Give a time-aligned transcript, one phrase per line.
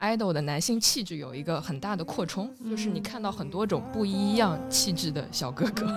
[0.00, 5.86] idol 的男性气质有一个很大的扩充，就是你看到很多种不一样气质的小哥哥。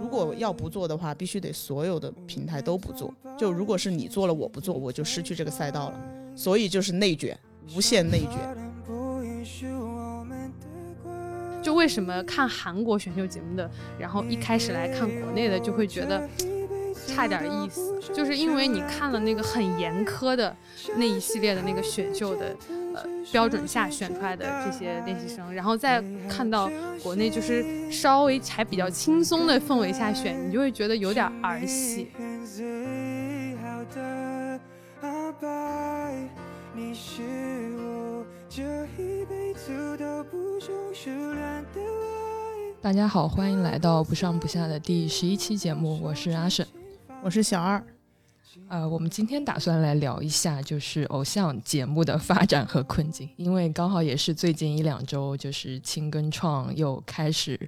[0.00, 3.14] 如果要不做的话，必须得所有的平台都不做。
[3.38, 6.00] 就如果是你做了我不做，我就失去这个赛道了。
[6.34, 7.38] 所以就是内卷，
[7.76, 8.56] 无限内卷。
[11.62, 16.28] 就为什么看韩国选秀节目的，然后一开始来看国内的，就会觉得
[17.08, 20.54] 差点意思，就是因为你看了那个很严苛的
[20.96, 22.54] 那一系列的那个选秀的
[22.94, 23.04] 呃。
[23.30, 26.70] 标准下选出来的这些练习生，然后再看到
[27.02, 32.08] 国内就是稍微还比较轻松的氛围下选，你就会觉得有点儿戏。
[42.80, 46.66] 大家好，欢迎来到不上不下的第十一期节目，我是阿沈，
[47.22, 47.84] 我是小二。
[48.68, 57.58] 呃，我们今天打算来聊一下，就是偶像节目的发展和困境，因为刚好也是最近一两周，就是青跟创又开始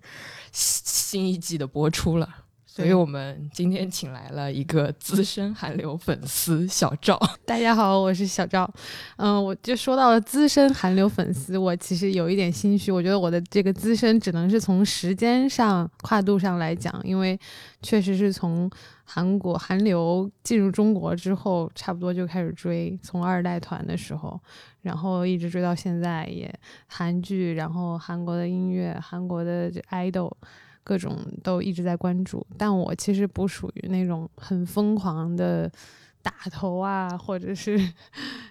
[0.53, 2.29] 新一季的播出了。
[2.67, 7.20] 所以我们今天请来了一个资深韩流粉丝小赵。
[7.45, 8.73] 大家好，我是小赵。
[9.17, 12.92] 嗯，我就说到了资深韩流粉丝，我其实有一点心虚。
[12.92, 17.39] 我觉得我的这个资深只能是从时间上跨度上来讲，因为
[17.83, 18.70] 确实是从
[19.12, 24.41] 韩国韩流进入中国之后，差不多就开始追，从二代团的时候，
[24.83, 26.48] 然后一直追到现在，也
[26.86, 30.33] 韩剧，然后韩国的音乐，韩国的 idol。
[30.83, 35.70] 各种都一直在关注，但我其实不属于那种很疯狂的
[36.22, 37.78] 打头啊，或者是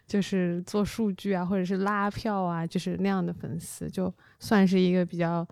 [0.05, 5.45] 就是做数据啊，或者是拉票啊，就是那样的粉丝，就算是一个比较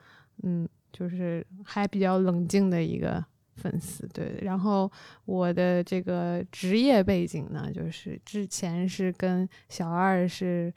[0.44, 3.22] 嗯，就是还比较冷静的一个
[3.58, 4.08] 粉丝。
[4.14, 4.90] 对，然后
[5.26, 10.74] 我的这个职业背景呢，就是之前是跟小二是。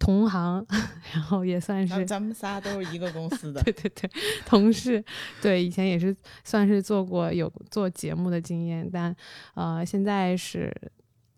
[0.00, 0.64] 同行，
[1.12, 4.08] 然后也算是咱们仨都是一个公司的，对对对，
[4.46, 5.04] 同事，
[5.42, 9.12] 对，以前也是算是做过有做节目的经验，但
[9.54, 10.72] 呃，现在是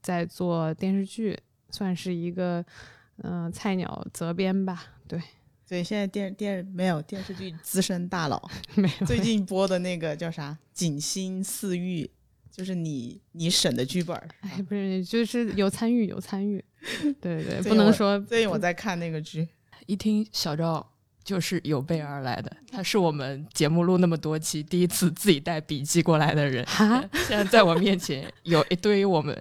[0.02, 1.34] 在做电视剧，
[1.70, 2.62] 算是一个
[3.22, 5.18] 嗯菜鸟责编吧，对，
[5.70, 12.04] 对，现在电电没有电视剧资深大佬， 没有，最近播的那个叫啥《锦心似玉》。
[12.50, 16.62] 就是你你审的剧本，哎，不是，就是有参与有参与，
[17.20, 18.18] 对对， 不能说。
[18.18, 19.48] 最近我在看那个剧，
[19.86, 20.89] 一听小赵
[21.22, 26.66] 就是有备而来的，他是我们节目录那么多期第一次自己带笔记过来的人，
[27.28, 29.36] 现在在我面前有一堆我们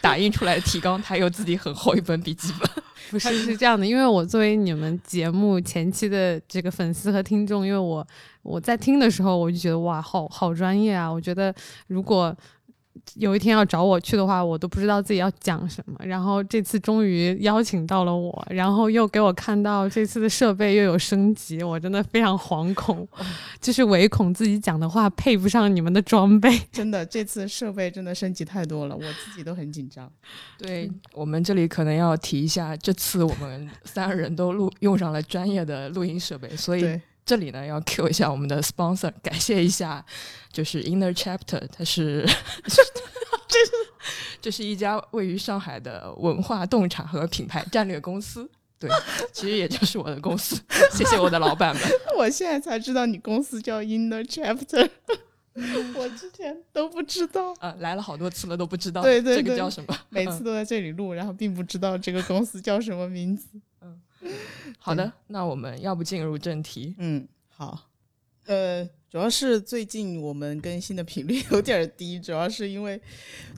[0.00, 2.70] 打印出来的提纲，他有自己很厚一本笔记本。
[3.10, 8.06] 不是是这样的，因为我作为你们节目前期的这个粉丝和听众，因为我
[8.42, 11.10] 我在听的时候，我就觉得哇，好好专业啊！
[11.10, 11.54] 我觉得
[11.86, 12.36] 如果。
[13.16, 15.98] 有一天要找我去的话，我都不知道自己要讲什么。
[16.04, 23.06] 然后这次终于邀请到了我，然后又给我看到这次的设备又有升级，我真的非常惶恐，
[23.60, 26.56] 就是唯恐自己讲的话配不上你们的装备。
[26.72, 30.10] 真的，这次设备真的升级太多了，我自己都很紧张。
[30.58, 37.00] 对我们这里可能要提一下，这次我们三个人都录用上了专业的录音设备，所以。
[37.26, 40.04] 这里呢要 Q 一下我们的 sponsor， 感谢一下，
[40.52, 42.24] 就是 Inner Chapter，它是，
[43.48, 43.72] 这是
[44.42, 48.46] 这是一家位于上海的文化洞察和品牌战略公司，
[48.78, 48.90] 对，
[49.32, 50.60] 其实也就是我的公司，
[50.92, 51.82] 谢谢我的老板们。
[52.18, 54.90] 我现在才知道你公司叫 Inner Chapter，
[55.94, 57.54] 我之前都不知道。
[57.60, 59.96] 啊，来了好多次了都不知道，对对对，这个叫什么？
[60.10, 63.46] 每次都在这里录，然后并不知道这个公司叫什么名字。
[63.80, 63.98] 嗯。
[64.84, 66.94] 好的，那我们要不进入正题？
[66.98, 67.88] 嗯，好。
[68.44, 73.00] 呃，主要是最近我们更新的频率有点低，主要是因为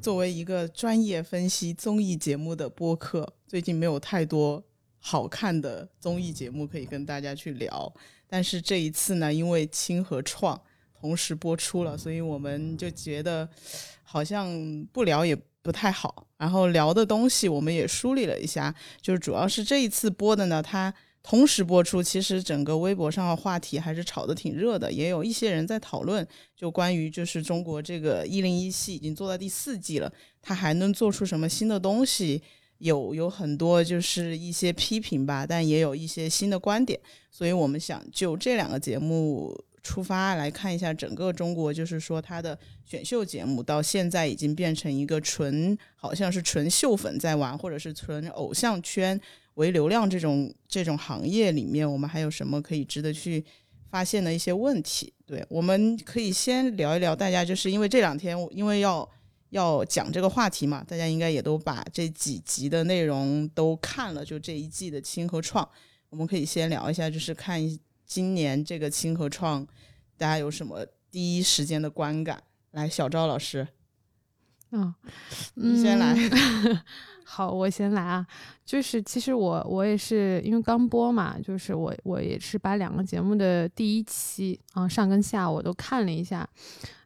[0.00, 4.62] 作为一个专业分析综艺节目的播客，最近没有太多
[5.00, 7.92] 好看的综艺节目可以跟大家去聊。
[8.28, 10.60] 但是这一次呢，因为青和创
[10.94, 13.48] 同时播出了，所以我们就觉得
[14.04, 14.48] 好像
[14.92, 15.36] 不聊也。
[15.66, 20.94] 不太好，然后聊的东西我们也梳理了一下，就是主要是这一次播的呢，它
[21.28, 26.24] 同时播出，其实整个微博上的话题还是炒得挺热的，也有一些人在讨论，
[26.56, 32.40] 就关于就是中国这个一零一系已经做到第四季了，它还能做出什么新的东西？
[32.78, 37.00] 有有很多就是一些批评吧，但也有一些新的观点，
[37.30, 39.52] 所以我们想就这两个节目。
[39.86, 49.20] 出发来看一下整个中国，就是说它的选秀节目到现在已经变成一个纯，好像是纯秀粉在玩，或者是纯偶像圈
[49.54, 53.44] 为流量这种这种行业里面，我们还有什么可以值得去
[53.88, 55.12] 发现的一些问题？
[55.24, 59.08] 对，我们可以先聊一聊，大家就是因为这两天因为要。
[59.50, 65.66] 要讲这个话题嘛，大家应该也都把这几集的内容都看了，就这一季的清和创，
[66.10, 67.62] 我们可以先聊一下，就是看
[68.06, 69.66] 今年这个轻和创，
[70.16, 72.40] 大家有什么第一时间的观感？
[72.70, 73.66] 来，小赵老师，
[74.70, 74.94] 嗯，
[75.54, 76.14] 你先来。
[77.24, 78.24] 好，我先来啊。
[78.64, 86.48] 就是其实我我也是因为刚播嘛，就是我我也是把两个节目的第一期啊上跟下我都看了一下。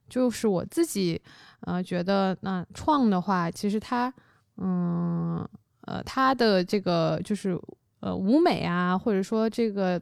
[0.08, 1.20] 就是我自己
[1.60, 4.12] 呃觉得那创的话，其实它
[4.58, 5.48] 嗯
[5.86, 7.58] 呃它的这个就是
[8.00, 10.00] 呃舞美啊，或者说这个。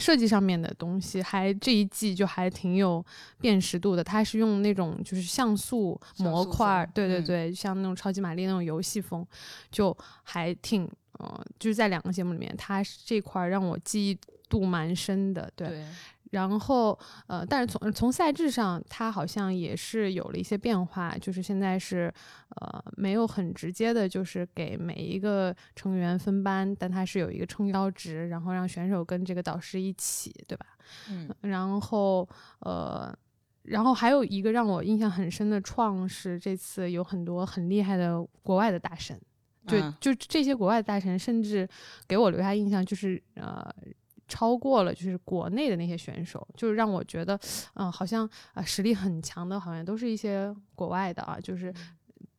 [0.00, 3.04] 设计上面的东西还这一季就还挺有
[3.40, 9.24] 辨识度的，它是用那种就是像素模块，对对对，像那种超级玛丽那种游戏风，
[9.70, 14.18] 就还挺，呃，就是在两个节目里面，它这块让我记忆
[14.48, 15.84] 度蛮深的，对。
[16.30, 16.96] 然后，
[17.26, 22.12] 呃，但是从从赛制上，它好像也是有了一些变化，就是现在是，
[22.60, 30.66] 呃，没有很直接的，就是给每一个成员分班，但它是有一个撑腰值，然后让选手跟这个导师一起，对吧？
[31.08, 31.28] 嗯。
[31.40, 32.28] 然后，
[32.60, 33.12] 呃，
[33.62, 39.20] 然后还有一个让我印象很深的创是，这次有很多很厉害的国外的大神，
[39.66, 41.68] 就就这些国外的大神，甚至
[42.06, 43.68] 给我留下印象就是，呃。
[44.30, 47.38] 超过了就是国内的那些选手，就是让我觉得，
[47.74, 51.74] 嗯，好像啊实力很强的，好像都是一些国外的啊，就是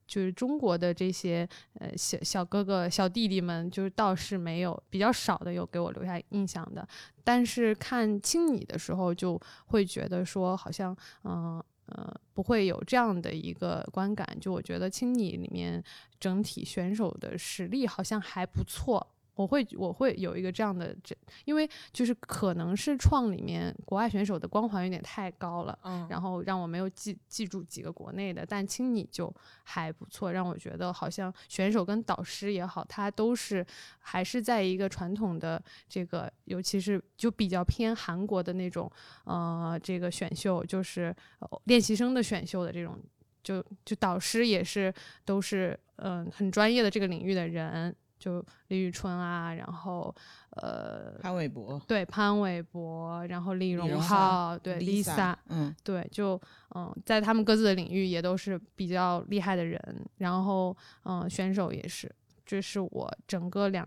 [0.08, 6.88] 就是中国的这些呃小小哥哥小弟弟们，就是倒是没有比较少的有给我留下印象的。
[7.24, 14.26] 但是看青你的时候，就会觉得说好像嗯呃不会有这样的一个观感。
[14.40, 15.84] 就我觉得青你里面
[16.20, 19.06] 整体选手的实力好像还不错。
[19.42, 21.16] 我会我会有一个这样的这，
[21.46, 29.34] 因为就是可能是创里面国外选手的光环有点太高了，嗯，然后让我没有记记住几个国内的，但青你就
[29.64, 33.66] 还不错，让我觉得好像选手跟导师也好，他都是
[34.00, 38.92] 还是在一个传统的这个，尤其是就比较偏韩国的那种，
[39.24, 41.16] 呃，这个选秀就是
[41.64, 43.00] 练习生的选秀的这种，
[43.42, 44.94] 就就导师也是
[45.26, 47.96] 都是嗯很专业的这个领域的人。
[48.22, 50.16] 就李宇春啊，然后
[50.52, 56.40] 呃潘玮柏，对潘玮柏，然后李荣浩，对 Lisa，嗯，对，就
[56.76, 59.82] 嗯，在他们各自的领域也都是比较厉害的人，
[60.20, 62.14] 然后嗯，选手也是，
[62.46, 63.84] 这是我整个两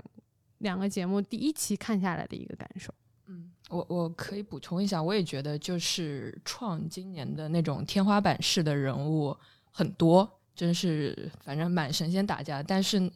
[0.59, 2.93] 两个节目第一期看下来的一个感受。
[3.29, 9.37] 嗯，我我可以补充一下，我也觉得就是创今年的那种天花板式的人物
[9.71, 13.09] 很多，真是反正满神仙打架，但是。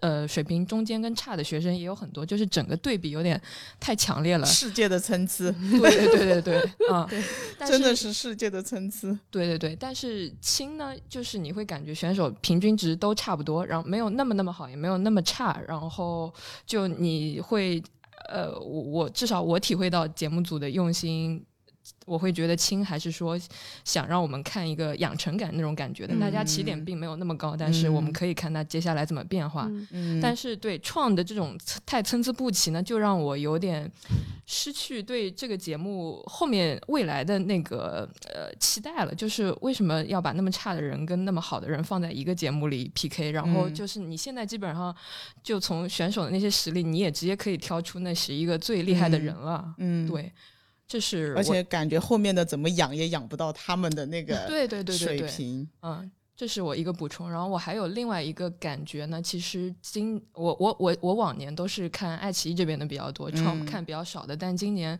[0.00, 3.40] 呃，水平中间跟差的学生也有很多，就是整个对比有点
[3.78, 4.46] 太强烈了。
[4.46, 7.08] 世界的参差，对对对对对，啊，
[7.66, 9.06] 真的是世界的参差。
[9.30, 16.32] 对对对，但是轻呢，就是你会感觉选手平均值都差不多，然后没有那么那么好，也没有那么差，然后
[16.66, 17.82] 就你会，
[18.28, 21.44] 呃，我我至少我体会到节目组的用心。
[22.04, 23.38] 我会觉得轻，还是说
[23.84, 26.14] 想让我们看一个养成感那种感觉的？
[26.18, 29.70] 大家起点并没有那么高，但是我们可以看他接下来怎么变化。
[30.20, 31.56] 但是对创的这种
[31.86, 33.90] 太参差不齐呢，就让我有点
[34.46, 39.14] 失去对这个节目后面未来的那个呃期待了。
[39.14, 43.30] 就是为什么要把那么差的人跟那么好的人放在一个节目里 PK？
[43.30, 44.94] 然后就是你现在基本上
[45.42, 49.74] 就从选手的那些实力，你也直接可以挑出那十一个最厉害的人了。
[49.78, 50.32] 嗯，对。
[50.86, 55.66] 这是，而且感觉后面的怎么养也养不到他们的那个 对对对水平。
[55.80, 57.30] 嗯，这是我一个补充。
[57.30, 64.36] 然后我还有另外一个感觉呢，其实今我我我我往年都是看爱奇艺这边的比较多，创看比较少的。
[64.36, 64.98] 但今年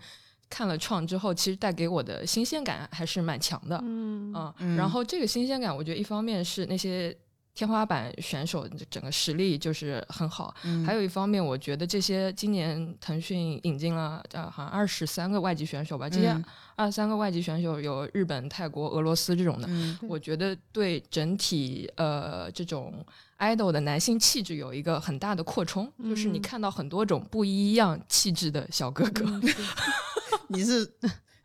[0.49, 3.79] 看了创之后，其实带给我的新鲜感还是蛮强的。
[3.83, 4.77] 嗯嗯。
[4.77, 7.17] 然后这个新鲜感，我觉得一方面是那些。
[7.55, 10.55] 天花板选手整个实力就是很好，
[10.87, 16.35] 还有一方面，我觉得这些今年腾讯引进了呃，好像二十三个外籍选手吧，这些
[16.77, 19.69] 二十三个外籍选手有日本、泰国、俄罗斯这种的，
[20.09, 23.05] 我觉得对整体呃这种
[23.39, 29.25] idol 的男性气质有一个很大的扩充，就是你看到很多种不一样气质的小哥哥，
[30.49, 30.91] 你是。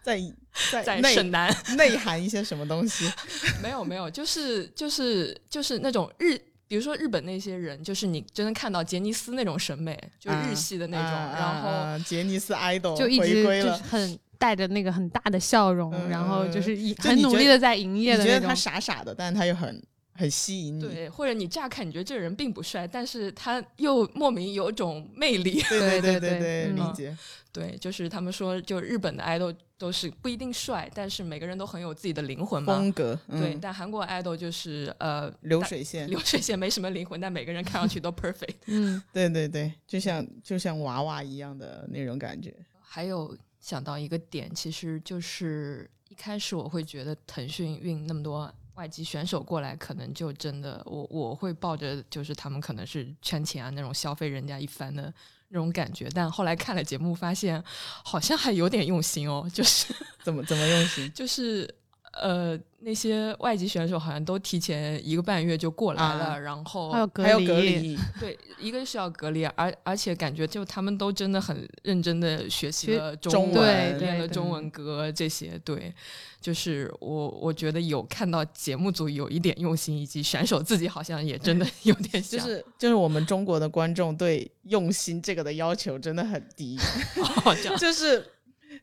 [0.72, 3.12] 在在在省南 内涵一些什么东西？
[3.62, 6.38] 没有没有，就是就是就是那种日，
[6.68, 19.82] 比如说日本那些人，就是你真的看到杰尼斯那种审美，就日系的那种，然后杰尼斯 idol 就一直就是很带着那个很大的笑容，然后就是很努力的在营业的你觉得他傻傻的，但是他又很
[20.18, 20.82] 很吸引你。
[20.82, 25.62] 对，或者你乍看你觉得这个人并不帅，但是他又莫名有种魅力。
[25.70, 27.16] 对对对对，理解。
[27.54, 32.76] 对，就是他们说，就日本的爱豆都是不一定帅，但是每个人都很有自己的灵魂嘛。
[32.76, 33.20] 风格。
[33.30, 38.58] 对，但韩国爱豆就是呃流水线， 流水线没什么灵魂，但每个人看上去都 perfect。
[38.68, 42.54] 嗯，对对对，就像就像娃娃一样的那种感觉。
[42.80, 55.14] 还有想到一个点，其实就是一开始我会觉得腾讯运那么多外籍选手过来，可能就真的我我会抱着就是他们可能是圈钱啊那种消费人家一番的。
[55.50, 57.64] 那种感觉，但后来看了节目，发现
[58.04, 59.50] 好像还有点用心哦。
[59.54, 61.10] 就是怎么怎么用心？
[61.16, 61.74] 就是
[62.22, 67.98] 呃，那些外籍选手好像都提前一个半月就过来了，然后还有隔离。
[68.20, 75.60] 对，一个是要隔离，而而且感觉就他们都真的很认真的学习了中文，练了中文歌这些。
[75.64, 75.94] 对，
[76.42, 82.40] 就是我我觉得有看到节目组有一点用心，以及选手自己好像也真的 有点像。
[82.40, 86.80] 就是就是我们中国的观众对用心这个的要求真的很低，
[87.78, 88.26] 就是。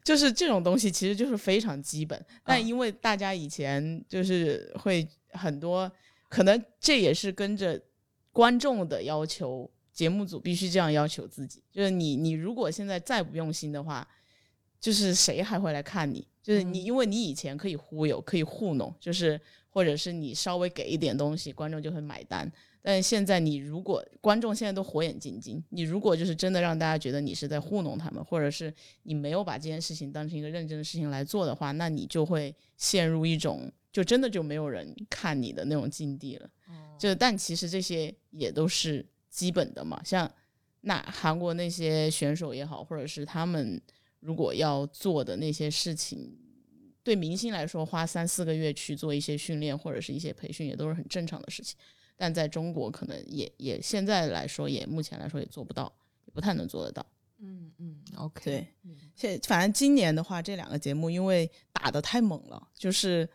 [0.05, 5.91] 就是这种东西，其实就是非常基本，但因为大家以前就是会很多，
[6.29, 7.81] 可能这也是跟着
[8.31, 11.63] 观众的要求，节目组必须这样要求自己。
[11.73, 14.07] 就是你，你如果现在再不用心的话，
[14.79, 16.29] 就是谁还会来看你？
[16.43, 22.53] 就是你，因为你以前可以忽悠，可以糊弄，就是或者是你稍微给一点东西，观众就会买单。
[22.87, 28.71] 但现在你如果观众现在都火眼金睛，你如果就是真的让大家觉得你是在糊弄他们，或者是
[29.05, 36.51] 你没有把这件事情当成一个认真的事情来做的话，那你就会陷入一种就真的就没有人看你的那种境地了。
[36.99, 40.31] 就但其实这些也都是基本的嘛，像
[40.83, 43.81] 那韩国那些选手也好，或者是他们
[44.21, 46.37] 如果要做的那些事情，
[47.03, 51.79] 对明星来说花三四个月去做一些训练或者是一些培训，也都是很正常的事情。
[52.17, 55.93] 但在中国，可能也也现在来说，也目前来说也做不到，
[56.27, 57.05] 也不太能做得到。
[57.41, 58.43] 嗯嗯，OK。
[58.45, 58.67] 对，
[59.15, 63.29] 现反正今年的话，这两个节目因为打的太猛了，就是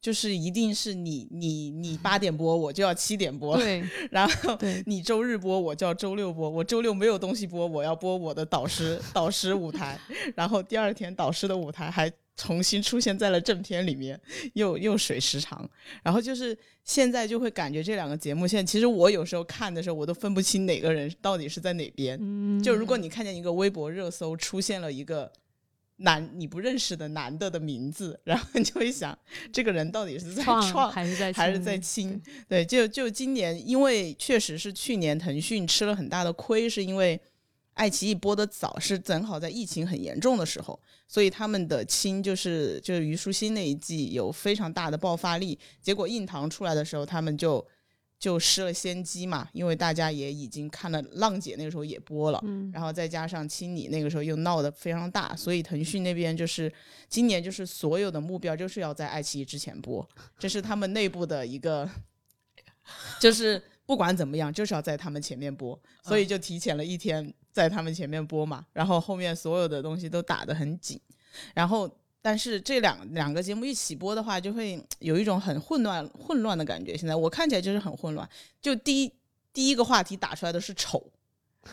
[0.00, 3.56] 就是一定是你你你八点播，我就要七点播。
[3.56, 6.48] 对，然后你周日播，我就要周六播。
[6.48, 9.98] 我周六没有东西播，我要播我的导师导师舞台。
[10.36, 12.10] 然后第二天导师的舞台还。
[12.36, 14.18] 重新出现在了正片里面，
[14.54, 15.68] 又又水时长，
[16.02, 22.18] 然后就是现在就会感觉这两个节目，现在其实我有时候看的时候，我都分不清哪个人到底是在哪边。
[22.62, 25.30] 就如果你看见一个微博热搜出现了一个
[25.96, 29.16] 男你不认识的男的的名字，然后你就会想，
[29.52, 32.20] 这个人到底是在创还是在还是在清？
[32.48, 37.20] 对，就就今年，因为确实是去年腾讯吃了很大的亏，是因为。
[37.74, 45.58] 爱奇艺播的早，是正好在疫情很严重的时候，所以他们的亲就是就是虞书欣那一季有非常大的爆发力。
[45.80, 47.66] 结果硬糖出来的时候，他们就
[48.18, 56.70] 就失了先机嘛，因为大家也已经看了浪姐那个时候也播了，然后再加上青你那个时候又闹得非常大，所以腾讯那边就是
[57.08, 60.06] 今年就是所有的目标就是要在爱奇艺之前播，
[60.38, 61.88] 这是他们内部的一个，
[63.18, 67.32] 就是不管怎么样就是要在他们前面播，所以就提前了一天。
[67.52, 71.00] 在他们前面播嘛，然后后面所有的东西都打得很紧，
[71.54, 71.88] 然后
[72.20, 76.96] 但是这两两个节目一起播的话，就会有一种很混乱混乱的感觉。
[76.96, 78.28] 现在我看起来就是很混乱，
[78.60, 79.12] 就第一
[79.52, 81.04] 第一个话题打出来的是丑，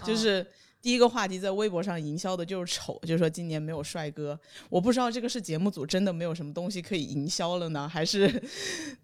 [0.03, 0.45] 就是。
[0.81, 4.39] 第一个话题在微博上营销的就是丑，就是说今年没有帅哥。
[4.69, 8.41] 我不知道这个是节目组真的没有什么东西可以营销了呢，还是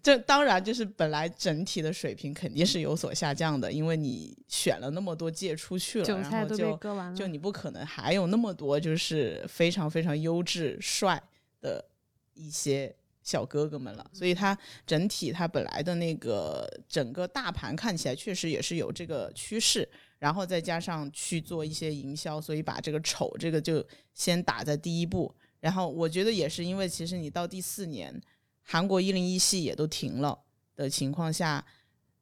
[0.02, 6.78] 这当然就是本来整体的水平肯定是有所下降的，因为你选了那么多届出去了，然后就
[7.14, 11.22] 就你不可能还有那么多就是非常非常优质帅
[11.60, 11.84] 的
[12.32, 14.10] 一些小哥哥们了。
[14.14, 14.56] 所以它
[14.86, 19.86] 整体它本来的那个整个大盘看起来确实也是有这个趋势。
[20.18, 25.34] 然后再加上去做一些营销，所以把这个丑这个就先打在第一步。
[25.60, 28.18] 然后我觉得也是因为，其实你到第四年，
[28.62, 30.38] 韩国一零一系也都停了
[30.74, 31.64] 的情况下，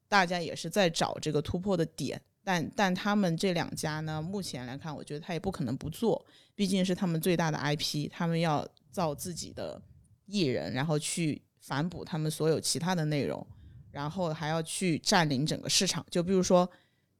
[0.09, 2.21] 大家也是在找这个突破的点。
[2.43, 9.81] 但但他们这两家呢，目前来看，我觉得他也不可能不做，毕竟是他们最大的 IP，他们要造自己的
[10.25, 13.45] 艺人，然后去反哺他们所有其他的内容，
[13.91, 16.05] 然后还要去占领整个市场。
[16.09, 16.69] 就比如说。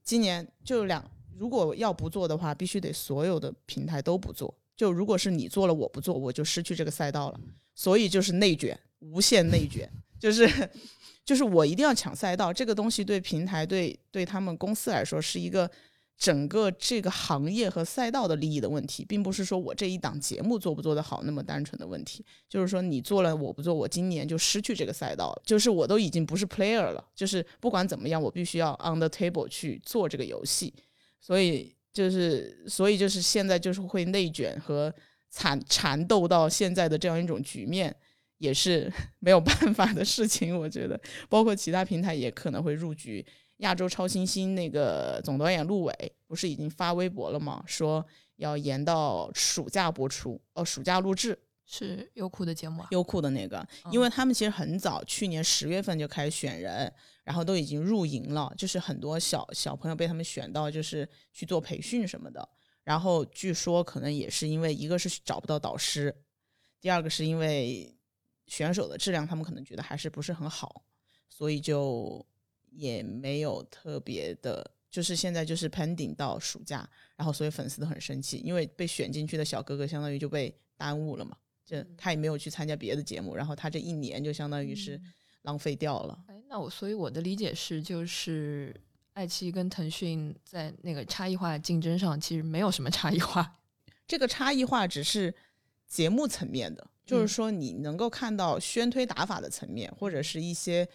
[0.06, 1.04] 今年就两，
[1.36, 4.54] 如果要不做的话，必须得所有的平台都不做。
[4.76, 7.40] 就如果是你做了，我不做，我就失去这个赛道了。
[7.74, 10.48] 所以就是内卷，无限内卷，就是
[11.24, 12.52] 就是我一定要抢赛道。
[12.52, 15.68] 这个东西对平台对对他们公司来说是一个
[16.18, 22.24] 整个这个行业和赛道的利益的问题，并不是说我这一档节目做不做得好那么单纯的问题。
[22.48, 25.42] 就是说你做了我不做，我今年就失去这个赛道了。
[25.44, 30.72] 就是我都已经不是 player 了，就是不管怎么样，我必须要 on the table 去做这个游戏。
[31.20, 34.94] 所以就是所以就是现在就是会内卷和
[35.30, 37.94] 缠缠斗到现在的这样一种局面，
[38.38, 40.58] 也是 没有办法的事情。
[40.58, 43.22] 我觉得，包括其他平台也可能会入局。
[43.58, 47.64] 亚洲超新星那个总导演陆伟不是已经发微博了吗？
[47.66, 48.04] 说
[48.36, 56.92] 要延到暑假播出，哦，暑假录制是优酷的节目啊，优酷的那个，因为他们其实很早，去年十月份就开始选人，
[57.24, 62.46] 然后都已经入营了，就是很多小小朋友被他们选到，就是去做培训什么的。
[62.84, 66.14] 然后据说可能也是因为一个是找不到导师，
[66.78, 67.96] 第二个是因为
[68.46, 70.84] 选手的质量他们可能觉得还是不是很好，
[71.28, 72.26] 所以就。
[72.76, 85.00] 也没有特别的，就是现在就是 pending 到暑假，然后所以粉丝都很生气，因为被选进去的小哥哥相当于就被耽误了嘛，就他也没有去参加别的节目，然后他这一年就相当于是
[85.42, 86.18] 浪费掉了。
[86.28, 88.78] 哎，那我所以我的理解是，就是
[89.14, 93.58] 爱奇艺跟腾讯在那个差异化竞争上其实没有什么差异化，
[94.06, 95.34] 这个差异化只是
[95.86, 100.86] 节目层面的，就是说你能够看到宣推打法的层面，或者是一些。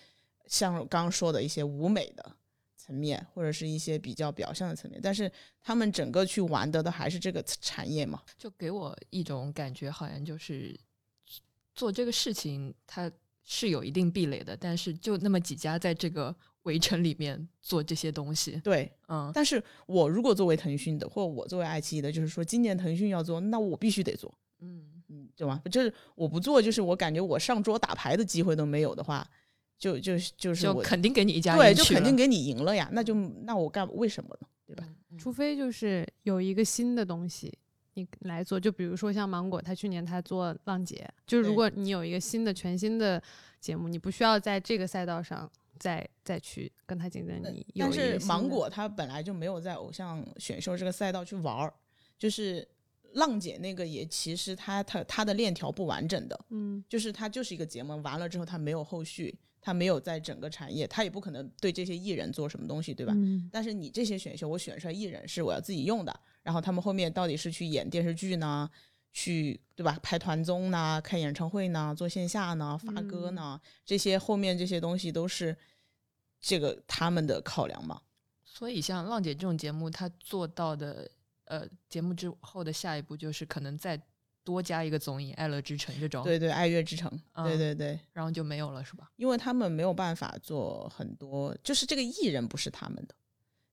[0.52, 2.36] 像刚刚说的一些舞美的
[2.76, 5.32] 层面，或者是一些比较表象的层面，但是
[5.62, 10.78] 他们整个去玩的都还是这个产业嘛，就给我一种感觉，好像就是
[11.74, 13.10] 做这个事情，它
[13.46, 25.62] 是有一定壁垒的，但是就那么几家在这个围城里面做这些东西，对，嗯，但是我如果作为腾讯的，或我作为爱奇艺的，就是说今年腾讯要做，那我必须得做，嗯嗯，对吧？
[25.72, 29.26] 就是我不做，就是我感觉我上桌打牌的机会都没有的话。
[29.82, 32.88] 就就就是就肯定给你一家对，就肯定给你赢了呀。
[32.92, 34.48] 那就那我干为什么呢？
[34.68, 34.88] 对吧？
[35.18, 37.52] 除非就是有一个新的东西
[37.96, 43.20] 你来做，就比如说像芒果，他去年他做浪姐，就如果你有一个新的全新的
[43.60, 47.42] 节目，你不需要在这个赛道上再再去跟他竞争。
[47.52, 51.74] 你但是芒果它本来就没有在偶像选秀这个赛道去玩儿，
[52.20, 52.66] 就是
[53.14, 59.36] 浪姐那个也其实它它它的链条不完整的，嗯，就是它就是一个节目，完了之后它没有后续。
[59.62, 63.14] 他没有在整个产业，他也不可能对这些艺人做什么东西，对吧？
[63.52, 68.68] 但是你这些选秀，我选出来艺人是我要自己用的，然后他们后面到底是去演电视剧呢，
[69.14, 69.98] 去对吧？
[70.02, 75.56] 拍团综呢，开演唱会呢，做线下呢，发歌呢，这些后面这些东西都是
[76.40, 78.02] 这个他们的考量嘛。
[78.44, 81.10] 所以像浪姐这种节目，他做到的
[81.46, 84.02] 呃，节目之后的下一步就是可能在。
[84.52, 87.10] 多加一个综艺《爱乐之城》这种，对对，《爱乐之城》，
[87.44, 89.10] 对对对，然后就没有了，是吧？
[89.16, 93.16] 因为他们没有办法做很多，就是这个艺人不是他们的。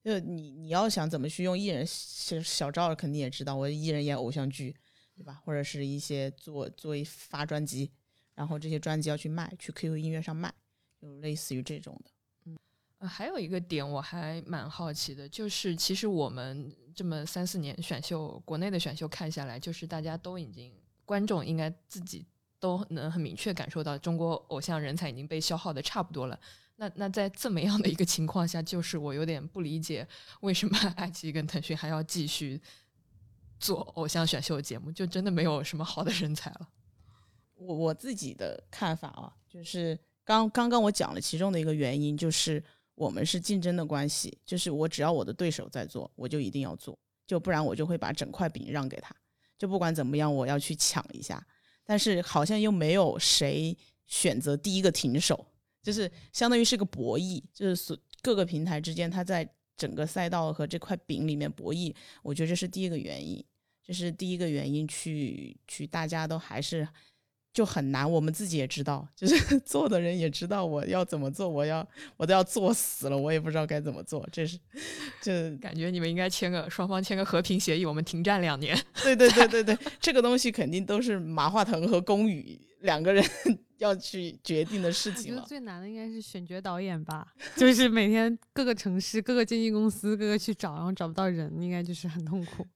[0.05, 4.75] 就你你要想怎么去用艺人，小小赵肯定也知道，我艺人演偶像剧，
[5.17, 5.43] 对吧？
[5.45, 7.91] 或者是一些做做一发专辑，
[8.35, 10.55] 然后这些专辑要去卖，去 QQ 音乐上卖，
[11.01, 12.11] 就类似于这种的。
[12.99, 20.73] 呃，还有一个点我还蛮好奇的，就是其实我们这么三四年选秀，国内的选秀看下来，就是大家都已经
[21.05, 22.27] 观众应该自己
[22.59, 26.37] 都能很明确感受到，中国偶像人才已经被消耗的差不多了。
[26.75, 30.05] 那那在这么样的一个情况下，就是我有点不理解，
[30.41, 32.61] 为什么爱奇艺跟腾讯还要继续
[33.61, 34.91] 做偶像选秀节目？
[34.91, 36.69] 就真的没有什么好的人才了？
[37.55, 42.61] 我我自己的看法啊，就是刚刚刚我讲了其中的一个原因，就是。
[42.99, 49.15] 我们是竞争的关系，就是我只要我的对手在做，我就一定要做，就不然我就会把整块饼让给他，
[49.57, 51.47] 就不管怎么样，我要去抢一下。
[51.85, 55.47] 但是好像又没有谁选择第一个停手，
[55.83, 61.95] 就是相当于是个博弈，就是所各个平台之间，它在整个赛道和这块饼里面博弈。
[62.23, 63.43] 我觉得这是第一个原因，
[63.83, 66.87] 这是第一个原因，去去大家都还是。
[67.53, 74.27] 就很难，我们自己也知道，就是 做的人也知道我要怎么做，我要我都要做死了，我也不知道该怎么做。
[74.31, 74.59] 这是，
[75.21, 78.79] 就 感觉你们应该签个双方签个和平协议，我们停战两年。
[79.03, 83.25] 对对对对对，这个东西肯定都是马化腾和龚宇两个人
[83.79, 85.45] 要去决定的事情了。
[85.49, 92.67] 最难的应该是选角导演吧，就是每天各个城市、各个经纪公司、各个去找，然后找不到人，应该就是很痛苦。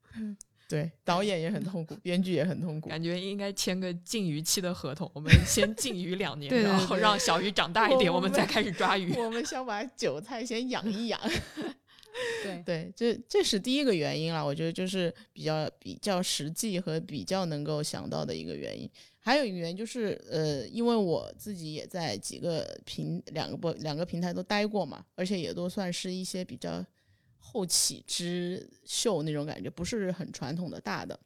[0.72, 5.10] 对，导演也很痛苦，编剧也很痛苦，感觉应该签个禁渔期的合同。
[5.12, 9.12] 我们 先禁渔两年，然后让小鱼长大一点，我们再开始抓鱼。
[9.18, 11.20] 我们先把韭菜先养一养。
[12.42, 14.42] 对对，这这是第一个原因了。
[14.42, 18.88] 我觉得就是比较比较实际和比较能够想到的一个原因。
[19.18, 26.82] 还有一个原因就是，呃，因为我自己也在几个平两个不两个平台都待过嘛，而且也都算是一些比较。
[27.52, 31.18] 后起之秀那种感觉，不是很传统的大的。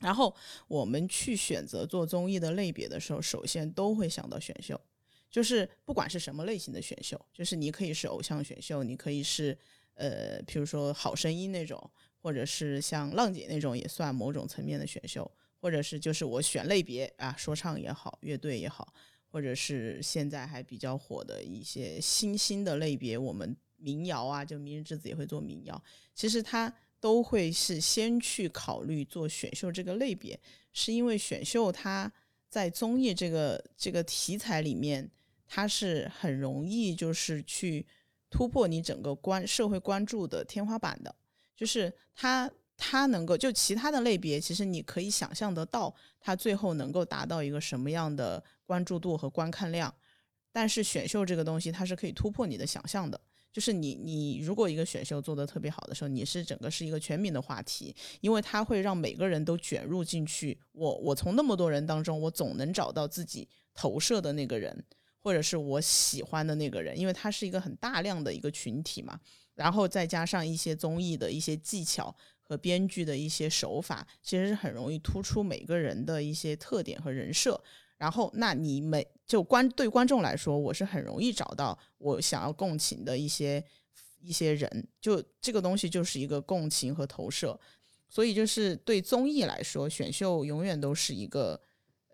[0.00, 0.32] 然后
[0.68, 4.80] 我们去选择做综艺的类别的时候，首先都会想到选秀，
[5.28, 9.58] 就是不管是什么类型的选秀，就是你可以是偶像选秀，你可以是
[9.94, 11.90] 呃，比如说好声音那种，
[12.22, 15.28] 或者是像浪姐那种也算某种层面的选秀，
[15.60, 18.94] 或者是就是我选类别啊，说唱也好，乐队也好，
[19.26, 25.82] 或者是现在还比较火的一些新兴的类别，我们民谣啊，就明日之子也会做民谣，
[26.14, 26.70] 其实他。
[27.00, 30.36] 都会是先去考虑做选秀这个类别，
[30.72, 32.12] 是因为选秀它
[32.48, 35.08] 在综艺这个这个题材里面，
[35.46, 37.86] 它是很容易就是去
[38.28, 41.14] 突破你整个关社会关注的天花板的，
[41.54, 49.94] 就是它它能够就其他的类别，其实你可以想象得到它最后能够达到一个什么样的关注度和观看量，
[50.50, 53.20] 但是选秀这个东西它是可以突破你的想象的。
[53.52, 60.58] 就是你，你如果一个选秀做得特别好的时候，你是整个是一个全民的话题，因为它会让每个人都卷入进去。
[60.72, 64.84] 我我从那么多人当中，我总能找到自己投射的那个人，
[65.18, 69.18] 或者是我喜欢的那个人，因为它是一个很大量的一个群体嘛。
[69.54, 77.60] 然后再加上一些综艺的一些技巧和编剧的一些手法，其实是很容易突出每个人的一些特点和人设。
[77.96, 83.62] 然后，那你每就观对观众来说，我是很容易找到我想要共情的一些
[84.20, 87.60] 一些人，就这个东西就是一个共情和投射。
[88.08, 91.60] 所以，就是对综艺来说，选秀永远都是一个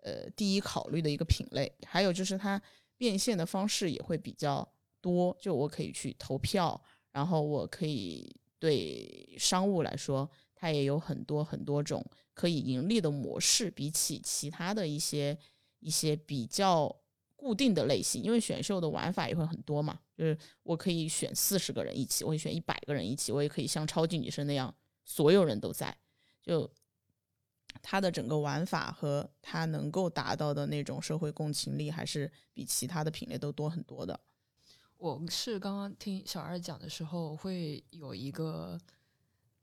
[0.01, 1.71] 呃第一考虑的一个品类。
[1.85, 2.61] 还有就是它
[2.97, 4.67] 变现的方式也会比较
[4.99, 6.79] 多，就我可以去投票，
[7.13, 15.37] 然后我可以对商务来说，它也有很多很多种可以盈利的模式，比起其他的一些。
[15.81, 16.95] 一些比较
[17.45, 25.95] 固定的类型，因为选秀的玩法也会很多嘛，就是我可以选四十个人一起，我可以选一百个人一起，我也可以像超级女声那样，所有人都在。
[26.41, 26.67] 就
[27.83, 34.19] 它的整个玩法和它能够达到的那种社会共情力，还是比其他的品类都多很多的。
[34.97, 38.75] 我是刚刚听小二讲的时候，会有一个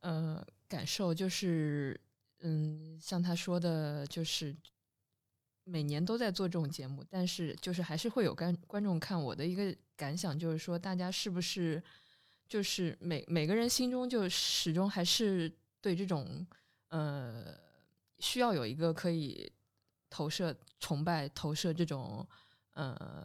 [0.02, 2.00] 呃感受，就是
[2.42, 4.56] 嗯，像他说的，就是。
[5.64, 9.20] 每年都在做这种节目，但是就是还是会有观观众看。
[9.20, 11.82] 我的一个感想就是说，大家是不是
[12.48, 16.46] 就是每每个人心中就始终还是对这种
[16.88, 17.54] 呃
[18.18, 19.50] 需要有一个可以
[20.10, 22.26] 投射崇拜、投射这种
[22.74, 23.24] 呃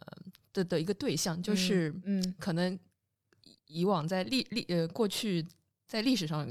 [0.52, 2.78] 的的一个对象，就是嗯，可能
[3.66, 5.44] 以往在历历呃过去。
[5.88, 6.46] 在历史上，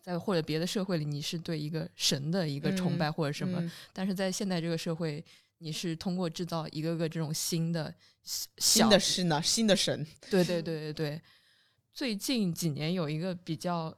[0.00, 5.22] 在或者别的社会里，你是对一个神的一个崇拜或者什么，但是在现在这个社会，
[5.58, 10.06] 你是通过制造一个个这种新的新的是呢，新的神。
[10.30, 11.22] 对对对对对。
[11.92, 13.94] 最近几年有一个比较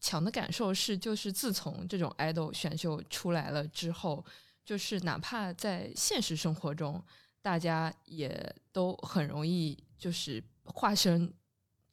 [0.00, 4.24] 强的感受是，就是自从这种 idol 选秀出来了之后，
[4.64, 7.04] 就是哪怕在现实生活中，
[7.42, 11.30] 大家也都很容易就是化身。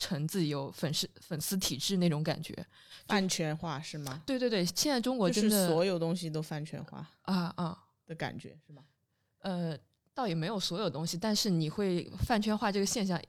[0.01, 2.53] 成自己有粉丝粉丝体质那种感觉，
[3.05, 4.19] 饭圈化是吗？
[4.25, 8.83] 对对对，现在中国真的所有东西都饭圈化啊啊的感觉是吗？
[9.41, 9.77] 呃，
[10.15, 13.21] 倒也没有所有东西，但是你会饭圈化这个现象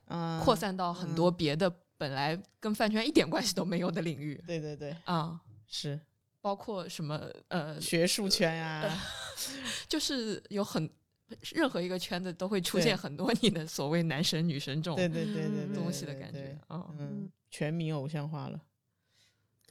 [0.43, 4.41] 扩散到很多别的本来跟饭圈一点关系都没有的领域。
[4.47, 5.99] 对对对，啊是，
[6.41, 8.99] 包括什么呃学术圈呀，
[9.87, 10.89] 就是有很。
[11.53, 18.61] 任何一个圈子都会出现很多你的所谓男神女神这种对对对对东西的感觉，嗯，全民偶像化了。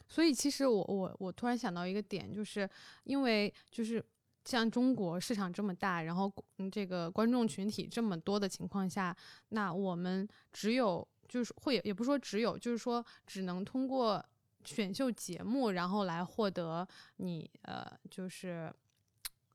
[0.09, 2.69] 所以其实我我我突然想到一个点，就是
[3.05, 4.05] 因为就是
[4.45, 6.33] 像中国市场这么大，然后
[6.71, 9.17] 这个观众群体这么多的情况下，
[9.49, 14.25] 那我们只有就是会也不说只有，就是说只能通过
[14.65, 18.73] 选秀节目，然后来获得你呃就是。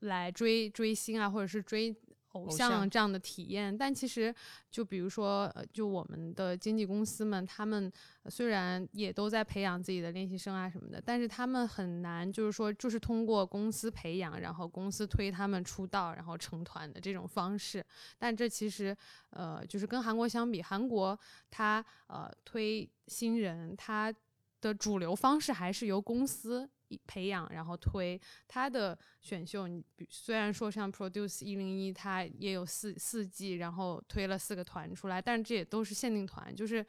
[0.00, 1.94] 来追追星啊，或者是追
[2.32, 4.32] 偶像这样的体验，但其实
[4.70, 7.90] 就比如说，呃，就我们的经纪公司们，他们
[8.28, 17.84] 虽然也都在培养自己的练习生啊什么的，但是他们很难，就是说，就是通过公司培养，然后公司推他们出道，然后成团的这种方式。
[18.18, 18.94] 但这其实，
[19.30, 21.18] 呃，就是跟韩国相比，韩国
[21.50, 24.14] 他呃推新人，他
[24.60, 26.68] 的主流方式还是由公司。
[27.06, 29.66] 培养，然后推他的选秀。
[29.66, 36.84] 你虽然说像 Produce 一零一，它也有四四季，然后推了四个团出来，但是这也都是限定团，就是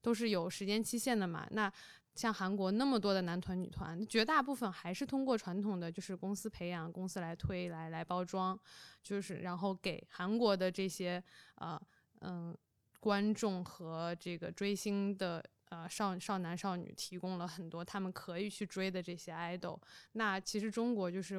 [0.00, 1.46] 都是有时间期限的嘛。
[1.50, 1.72] 那
[2.14, 8.58] 像韩国那么多的男团、女团，绝大部分还是通过传统的就是公司培养、公司来推、来来包装，
[9.02, 11.22] 就是然后给韩国的这些
[11.56, 11.80] 呃
[12.20, 12.56] 嗯
[13.00, 15.44] 观众和这个追星的。
[15.70, 19.80] 呃少少男少女提供了很多他们可以去追的这些 idol。
[20.12, 21.38] 那其实中国就是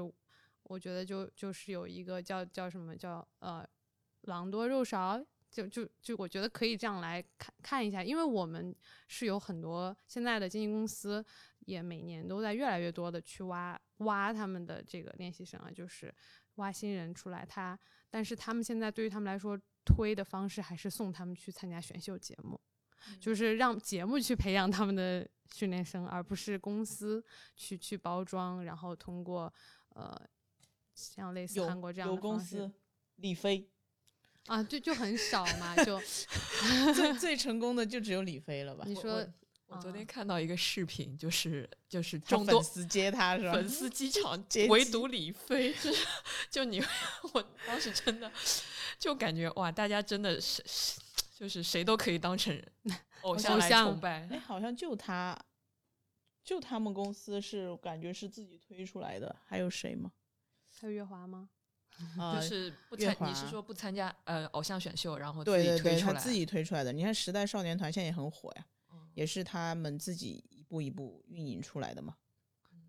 [0.64, 3.68] 我觉得就就是有一个叫叫什么叫呃
[4.22, 5.24] 狼多肉少。
[5.52, 8.76] 就就就，我觉得可以这样来看看一下，因为我们
[9.08, 11.24] 是有很多现在的经纪公司，
[11.60, 16.14] 也每年都在越来越多的去挖挖他们的这个练习生啊，就是
[16.56, 17.46] 挖新人出来。
[17.46, 22.60] 他，但是他们现在对于他们来说，推的方式还是送他们去参加选秀节目，
[23.20, 27.24] 就是让节目去培养他们的训练生，而不是公司
[27.56, 29.52] 去去包装，然后通过
[29.90, 30.16] 呃
[30.94, 32.72] 像类似韩国这样的公司，
[33.18, 33.70] 李飞。
[34.48, 36.00] 啊，就就很少嘛，就
[36.94, 38.84] 最最成功的就只有李飞了吧？
[38.88, 39.28] 你说，
[39.66, 43.54] 我昨天看到一个视频，就是就是众多粉丝接他是吧？
[43.58, 45.74] 粉丝机场 接唯独李飞，
[46.52, 46.80] 就你，
[47.34, 48.32] 我当时真的
[49.00, 50.64] 就感觉哇，大家真的是
[51.38, 52.58] 就是谁都可以当成
[53.24, 54.26] 偶像来崇拜。
[54.32, 55.38] 哎，好像就他，
[56.46, 60.14] 就他们公司是感觉是自己推出来的，还有谁吗？
[60.80, 61.50] 还有月华吗？
[62.34, 66.94] 就是不参，你是说不参加呃偶像选秀，然后对对对，他自己推出来的。
[66.94, 68.66] 你看时代少年团现在也很火呀，
[69.14, 72.16] 也是他们自己一步一步运营出来的嘛。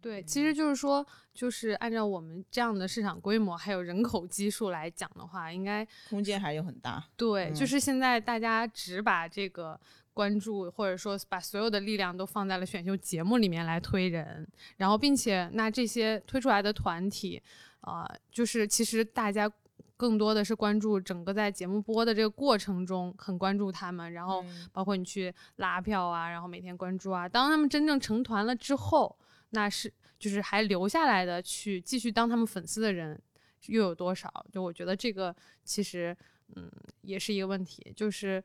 [0.07, 7.05] 对，其实就是说，就是按照我们这样的市场规模还有人口基数来讲的话，应该空间还有很大。
[7.17, 9.77] 对，就是现在大家只把这个
[10.15, 17.43] 关注或者说把所有的力量都放在了选秀节目里面来推人，然后并且那这些推出来的团体。
[17.81, 19.49] 啊，就是其实大家
[19.97, 27.29] 更多的是关注整个在节目播的这个过程中，很关注他们，然后包括你去拉票啊，然后每天关注啊。
[27.29, 29.17] 当他们真正成团了之后，
[29.51, 33.21] 那是就是还留下来的去继续当他们粉丝的人
[33.67, 34.31] 又有多少？
[34.53, 36.17] 就我觉得这个其实
[36.55, 36.71] 嗯
[37.03, 38.43] 也是一个问题，就是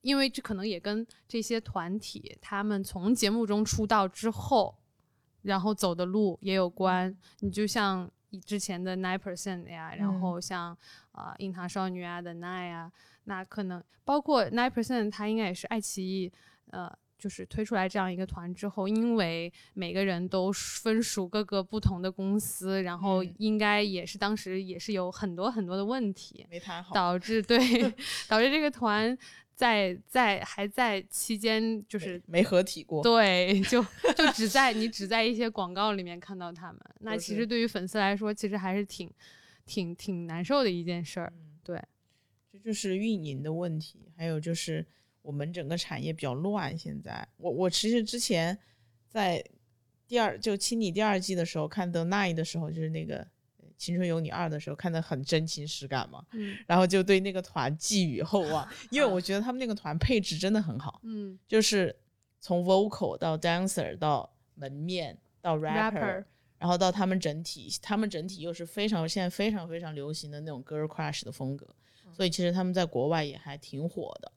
[0.00, 4.76] 因为这可能也跟这些团体他们从节目中出道之后，
[5.42, 7.16] 然后走的路也有关。
[7.40, 8.10] 你就像。
[8.46, 10.74] 之前的 nine percent 呀，然后像
[11.10, 12.90] 啊硬糖少女啊的 nine 啊，
[13.24, 16.32] 那可能包括 nine percent，它应该也是爱奇艺
[16.70, 16.90] 呃，
[17.22, 27.58] 就是推出来这样一个团之后，因为每个人都分属各个不同的公司，然后应该也是当时也是有很多很多的问题没谈好，导致对
[28.26, 29.16] 导致这个团。
[29.54, 33.80] 在在还在期间，就是没合体过，对，就
[34.16, 36.80] 就只在你只在一些广告里面看到他们。
[37.00, 39.08] 那其实对于粉丝来说，其实还是挺
[39.64, 41.32] 挺挺难受的一件事儿。
[41.62, 41.80] 对，
[42.50, 44.84] 这就是运营的问题，还有就是
[45.22, 46.76] 我们整个产业比较乱。
[46.76, 48.58] 现在，我我其实之前
[49.08, 49.42] 在
[50.06, 53.26] 第二就清理第二季的时候看 The Nine 的时候，就是那个。
[53.78, 61.92] 青春有你二的时候看的很真情实感嘛，嗯，然后就对那个团寄予厚望， 因为我觉得他们那个团配置真的很好，嗯，就是
[62.38, 66.24] 从 vocal 到 dancer 到门面到 rapper，
[66.58, 71.66] 然后到他们整体，他们整体又是非常现在非常非常流行的那种 girl crush 的风格，
[72.12, 74.30] 所以其实他们在国外也还挺火的。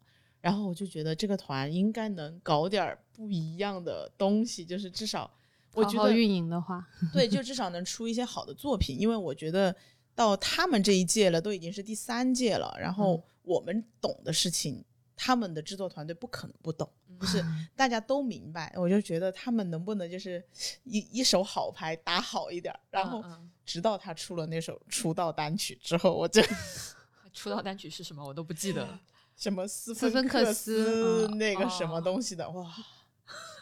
[0.45, 5.31] 然后我就觉得这个团应该能搞点不一样的东西，就是至少。
[5.73, 8.95] 我觉得运营的话，对，就至少能出一些好的作品。
[8.95, 9.75] 因为我觉得
[10.13, 12.77] 到他们这一届了，都已经是第三届了。
[12.79, 16.87] 然后我们懂的事情，他们的制作团队不可能不懂，
[17.19, 17.43] 就是
[17.75, 18.71] 大家都明白。
[18.77, 20.41] 我就觉得他们能不能就是
[20.83, 23.21] 一一手好牌打好一点，然后
[23.65, 26.41] 直到他出了那首出道单曲之后，我就
[27.33, 29.01] 出道单曲是什么我都不记得了，
[29.35, 32.71] 什么斯芬克斯那个什么东西的哇，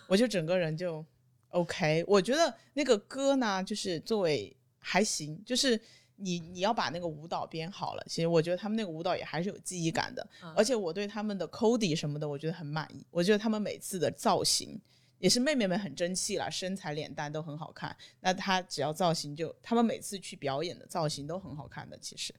[0.08, 1.06] 我就整个人就。
[1.50, 5.80] OK，我觉得那个歌呢，就是作为还行，就是
[6.16, 8.04] 你你要把那个舞蹈编好了。
[8.08, 13.06] 其实我觉得他们那个舞蹈也还是有记忆感的，而且我对他们的 Cody 什么的，我觉得很满意。
[13.12, 14.82] 我觉得他们每次的造型
[15.20, 17.96] 也是妹妹们很争气了，身材脸蛋都很好看。
[18.20, 21.96] 那他只要造型就，他们每次去表演的造型都很好看的。
[22.00, 22.34] 其实，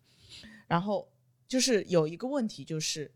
[0.66, 1.08] 然后
[1.46, 3.08] 就是有一个问题，就是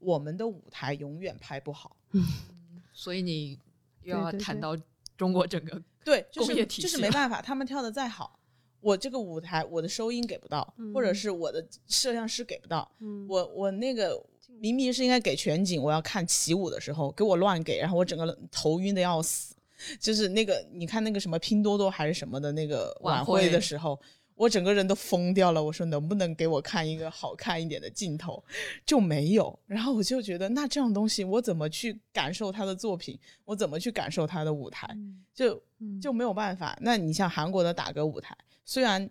[0.00, 1.96] 我们的舞台永远拍不好，
[2.92, 3.58] 所以你
[4.02, 4.76] 又要谈到。
[5.16, 8.40] 中国整个 对工业体系就是没办法，他们跳的再好，
[8.80, 12.90] 我这个舞台我的收音给不到，或者是我的摄像师给不到，
[13.28, 14.18] 我我那个
[14.58, 19.54] 明明是应该给全景，我要看起舞的时候给我乱给，然后我整个头晕的要死，
[20.00, 24.00] 就是那个你看那个什么拼多多还是什么的那个晚会的时候。
[24.40, 28.42] 我整个人都疯掉了，我说能不能给我看一个好看一点的镜头，
[28.86, 29.58] 就没有。
[29.66, 33.18] 然后我就觉得，那这样东西我怎么去感受他的作品？
[33.44, 34.96] 我怎么去感受他的舞台？
[35.34, 35.62] 就
[36.00, 36.74] 就没有办法。
[36.80, 39.10] 那你像韩国的打歌舞台，虽然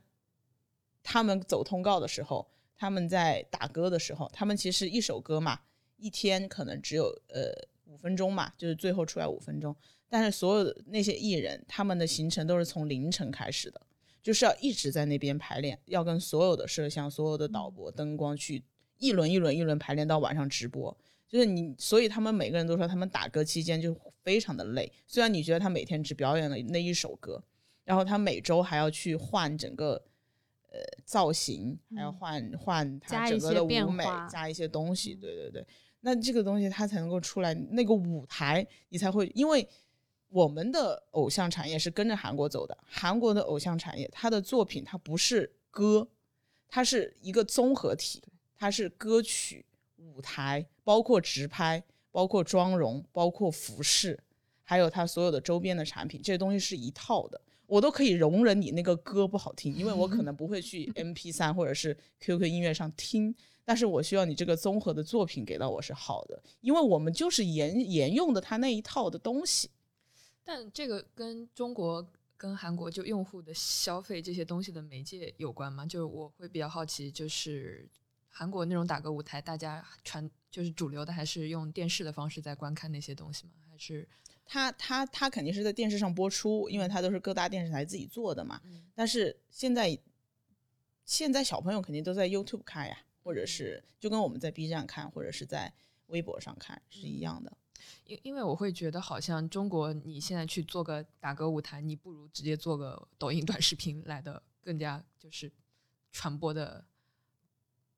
[1.03, 5.59] 他们走通告的时候，他们在打歌的时候，他们其实一首歌嘛，
[5.97, 7.53] 一天可能只有呃
[7.85, 9.75] 五分钟嘛，就是最后出来五分钟。
[10.09, 13.79] 但是所有的那些艺人，他们的行程都是从凌晨开始的，
[14.21, 18.63] 就是要一直在那边排练，要跟所有的摄像、所有的导播、灯光去
[18.97, 20.95] 一轮一轮一轮排练到晚上直播。
[21.27, 24.91] 就是你，所以他们每个人都说，他们打歌期间就非常的累。
[25.05, 27.43] 虽然你觉得他每天只表演了那一首歌，
[27.83, 29.93] 然后他每周还要去换整个
[30.71, 35.13] 呃造型，还要换换他整个的舞美，加一些东西。
[35.13, 35.67] 对对对，
[35.99, 39.67] 那这个东西他才能够出来，那个舞台你才会，因为
[40.29, 42.77] 我们的偶像产业是跟着韩国走的。
[42.85, 46.07] 韩国的偶像产业，它的作品它不是歌，
[46.67, 48.23] 它是一个综合体，
[48.55, 49.65] 它是歌曲。
[49.97, 54.17] 舞台包括直拍，包括妆容，包括服饰，
[54.63, 57.39] 还有它所有的周边的产品，这些东西是一套的。
[57.67, 69.69] 我都可以容忍你那个歌不好听，因为我可能不会去 M P 三或者是 Q Q 音乐上听，但是我需要你这个综合的作品给到我是好的，因为我们就是沿沿用的它那一套的东西。
[70.49, 72.03] 但这个跟中国
[72.35, 75.85] 跟韩国就用户的消费这些东西的媒介有关吗？
[75.85, 77.87] 就我会比较好奇，就是。
[78.31, 83.53] 韩国那种打歌舞台，大家传就是主流的，还是用电视的方式在观看那些东西吗？
[83.69, 84.07] 还是
[84.45, 88.61] 他他他肯定是在电视上播出，因为他都是各大电视台自己做的嘛。
[88.95, 89.97] 但是现在
[91.05, 95.73] 现在小朋友肯定都在 YouTube 看呀，或者是就跟我们在 B 站看，或者是在
[96.05, 97.51] 微博上看是一样的。
[98.05, 105.51] 因因为我会觉得，好像中国你现在去做个打歌舞台，你不如直接做个抖音短视频来的更加就是
[106.11, 106.85] 传播的。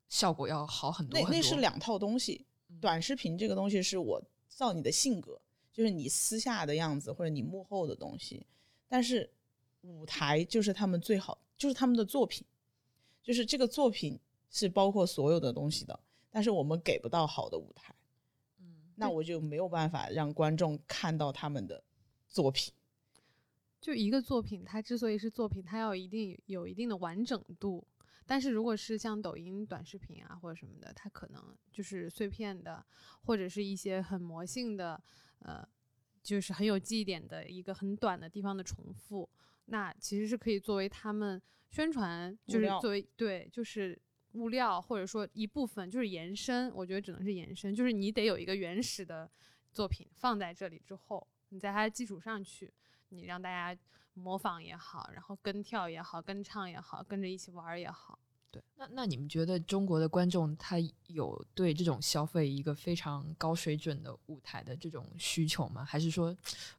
[0.09, 1.17] 效果要好很多。
[1.21, 2.45] 那那是两套东西。
[2.81, 5.39] 短视频这个东西是我造你的性格，
[5.71, 8.45] 就是你私下的样子或者你幕后的东西。
[8.89, 9.31] 但是
[9.79, 12.45] 舞台就是他们最好，就是他们的作品，
[13.23, 15.97] 就是这个作品是包括所有的东西的。
[16.29, 18.00] 但是我们给不到好的舞台，嗯，
[19.01, 21.83] 那我就没有办法让观众看到他们的
[22.27, 22.73] 作品。
[23.79, 27.85] 就一个作品，它之所以是作品，它要一定有一定的完整度。
[28.27, 32.85] 但是如果是像抖音短视频啊或者什么的，它可能就是碎片的，
[33.25, 35.01] 或者是一些很魔性的，
[35.39, 35.67] 呃，
[36.21, 39.27] 就是很有记忆点的一个很短的地方的重复，
[39.65, 43.99] 那其实是可以作为他们宣传，就是作为对，就是
[44.33, 46.73] 物料或者说一部分，就是延伸。
[46.73, 49.29] 我觉得只能是延伸，就是你得有一个原始的
[49.71, 52.71] 作品放在这里之后，你在它的基础上去，
[53.09, 53.79] 你让大家。
[54.13, 58.19] 模仿也好，然后跟跳也好，跟唱也好，跟着一起玩也好，
[58.51, 58.61] 对。
[58.75, 60.75] 那那你们觉得中国的观众他
[61.07, 65.85] 有对这种消费一个非常高水准的舞台的这种需求吗？
[65.85, 66.29] 还是说，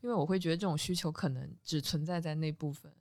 [0.03, 2.93] 因为我会觉得这种需求可能只存在在那部分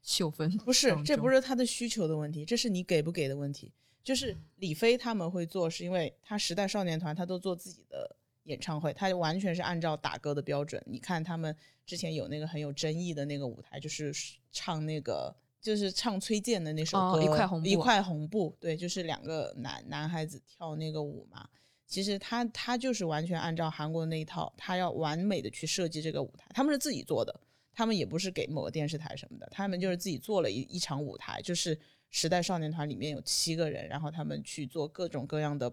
[0.00, 0.50] 秀分？
[0.56, 3.70] 不是，这不是他的需求的问题，这是你给不给的问题。
[4.04, 8.14] 就是李飞他们会做，是因为他时代少年团他都做自己的。
[8.44, 10.78] 演唱会，他完全是按照打歌的标准。
[10.84, 14.12] 你看他们之前有那个很有争议的那个舞台，就是
[14.52, 17.66] 唱那个，就是唱崔健的那首歌《一块红布》。
[17.70, 21.48] 一块红布，对，就是两个男男孩子跳那个舞嘛。
[21.86, 26.44] 其实他他就是完全按照韩国那一套，他要完美的去设计这个舞台。
[26.50, 27.40] 他们是自己做的，
[27.72, 31.80] 他们也不是给某个电视台什么的，他们就是自己做了一一场舞台，就是
[32.14, 35.72] 时代少年团里面有七个人，然后他们去做各种各样的。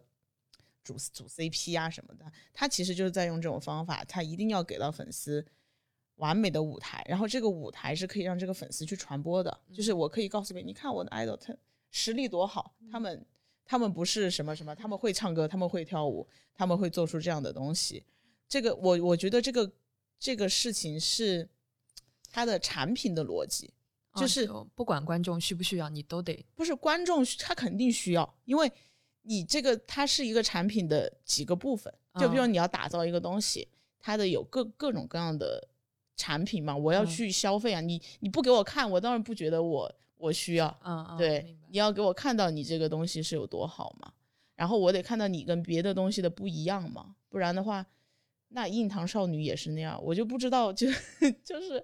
[0.84, 5.46] 组组 CP 啊什么的，他其实就是在用这种方法，他一定要给到粉丝
[6.16, 9.56] 完美的舞台，然后这个舞台是可以让这个粉丝去传播的。
[9.72, 11.56] 就是我可以告诉你，你看我的 idol，他
[11.92, 13.24] 实力多好，他们
[13.64, 18.04] 他们不是什么什么，他们会唱歌，他们会跳舞，他们会做出这样的东西。
[18.50, 19.72] 这个我我觉得这个
[20.18, 21.48] 这个事情是
[22.32, 23.72] 他的产品的逻辑，
[24.16, 28.72] 就是不管观众需不需要，你都得不是观众他肯定需要，因为。
[29.24, 33.68] 你这个它是一个产品的几个部分，就比如你要打造一个东西，
[34.00, 35.64] 它的有各各种各样的
[36.16, 44.12] 产品嘛，我要去消费啊，你你不给我看，我当然不觉得我我需要，嗯，对，你要给我看到你这个东西是有多好嘛，
[44.56, 47.86] 然后我得看到你跟别的东西的不一样嘛，不然的话，
[48.54, 50.88] 那印堂少女也是那样，我就不知道，就
[51.44, 51.84] 就是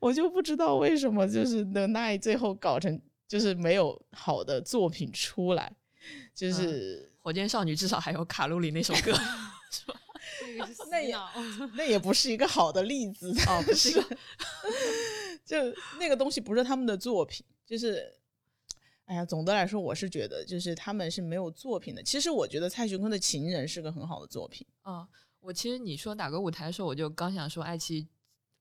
[0.00, 5.74] 我就不知道为什么就是能奈最后搞成就是没有好的作品出来。
[6.34, 9.12] 就是火箭少女至少还有卡路里那首歌，
[9.70, 9.94] 是吧？
[10.90, 11.14] 那也
[11.74, 13.92] 那也不是一个好的例子哦，不是，
[15.46, 15.56] 就
[16.00, 17.46] 那个东西不是他们的作品。
[17.64, 18.12] 就是，
[19.04, 22.02] 哎呀，总的来说，我是觉得就是他们是没有作品的。
[22.02, 25.06] 其实我觉得蔡徐坤的《情人》是个很好的作品啊。
[25.42, 28.08] 我其实你说哪个舞台的时候，我就刚想说爱奇艺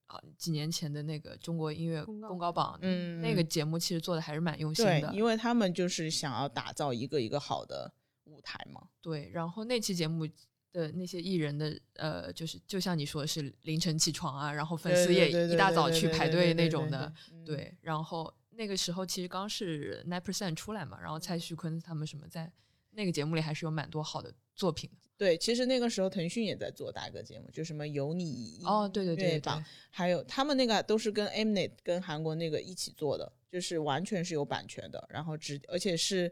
[0.07, 0.19] 啊。
[0.37, 7.93] 几年前的那个中国音乐公告榜，嗯，那个节目其实做的还是蛮用心的，因为他们就是想要打造一个一个好的
[8.25, 8.89] 舞台嘛。
[8.99, 10.27] 对，然后那期节目
[10.73, 17.13] 的那些艺人的呃，就是就像你说是凌晨起床啊，然后粉丝也一大早去排队那种的，
[17.45, 17.77] 对。
[17.81, 22.51] 然后那个时候其实刚是 Nine Percent 出来嘛，然后蔡徐坤他们什么在
[22.91, 25.09] 那个节目里还是有蛮多好的作品的。
[25.17, 36.31] 对，其实那个时候腾讯也在做大哥节目，就什么有你哦，对对对对，还有他们那个都是跟 Mnet 跟韩国那个一起做的，就是完全是有版权的，然后只而且是。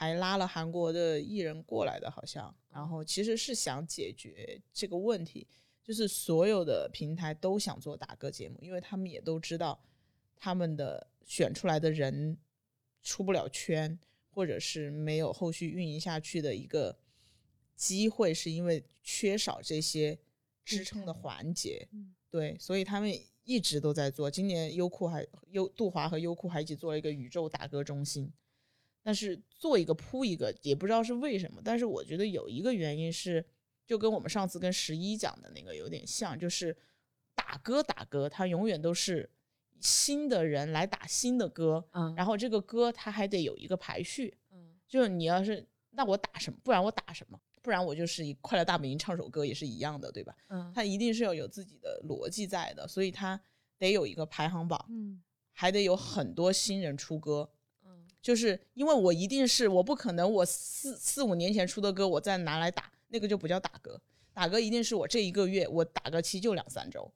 [0.00, 5.44] 还拉了韩国的艺人过来的，好像，然后其实是想解决这个问题，
[5.82, 9.76] 就是所有的平台都想做打歌节目，因为他们也都知道，
[10.36, 12.38] 他们的选出来的人
[13.02, 13.98] 出不了圈，
[14.38, 16.96] 或者是没有后续运营下去的一个
[17.74, 20.16] 机会，是因为缺少这些
[20.64, 21.88] 支撑的环节。
[22.30, 23.12] 对，所以他们
[23.42, 24.30] 一直都在做。
[24.30, 28.32] 今年优酷还优杜华和优酷还一起做了一个宇宙打歌中心。
[29.02, 31.60] 但是做一个铺一个，也不知道是为什么。
[31.64, 33.44] 但是我觉得有一个原因是，
[33.84, 36.76] 就跟我们上次跟十一讲的那个有点像，就是
[37.34, 39.28] 打歌打歌，它永远都是
[39.80, 50.34] 新的人来打新的歌，嗯，然后这个歌它还得有一个排序，嗯，就是你要是那我打什么，不然我打什么，不然我就是以快乐大本营唱首歌也是一样的，对吧？
[50.48, 53.40] 嗯，它一定是要有自己的逻辑在的，所以它
[53.78, 55.22] 得有一个排行榜，嗯，
[55.52, 57.50] 还得有很多新人出歌。
[58.20, 63.98] 就是因为我一定是我不可能我四四五年前出的歌我再拿来打那个就不叫打歌，
[64.34, 67.10] 打歌一定是我这一个月我打个期就两三周，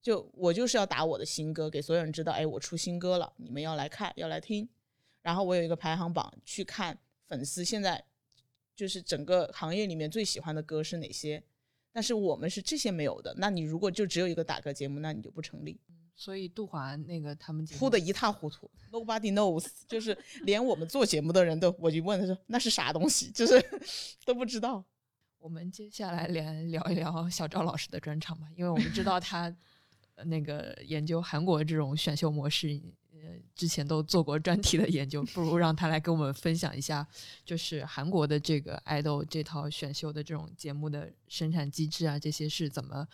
[0.00, 4.68] 就我就是要打我的新歌给所有人知道，哎，我出新歌了，你们要来看要来听，
[5.22, 8.04] 然后我有一个排行榜去看粉丝现在
[8.76, 11.42] 就是整个行业里面最喜欢的歌是哪些，
[11.92, 15.80] 但是我们是这些没有的，那你如果就只有一个打歌节目，那你就不成立。
[16.14, 23.64] 所以杜华那个他们铺的一塌糊涂，Nobody knows， 就是连我们做节目的人都，我就问他说那是啥东西，就是
[24.26, 24.84] 都不知道。
[25.38, 29.54] 我们接下来连聊一聊小赵老师的专场吧，因为我们知道他
[30.24, 32.68] 那个研究韩国这种选秀模式，
[33.12, 33.18] 呃，
[33.54, 37.06] 之前都做过专题的研究，不如让他来跟我们分享一下，
[37.44, 43.06] 就是韩国的这个爱豆这套选秀的这种节目的生产机制啊，这些是怎么。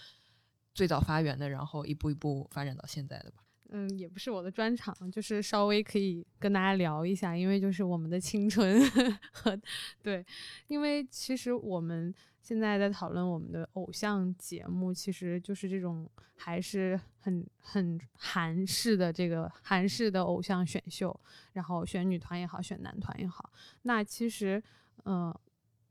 [0.75, 3.45] 最早发源的，然后一步一步发展到现在的吧。
[3.69, 8.83] 嗯，也不是我的专长，就是稍微可以跟大家聊一下，因为就是我们的青春
[9.31, 9.57] 和
[10.03, 10.27] 对，
[10.67, 12.13] 因为其实我们
[12.45, 21.19] 现在在讨论我们的偶像节目，其实就是这种还是很很韩式的这个韩式的偶像选秀，
[21.55, 23.51] 然后选女团也好，选男团也好。
[23.85, 24.63] 那其实，
[25.07, 25.35] 嗯，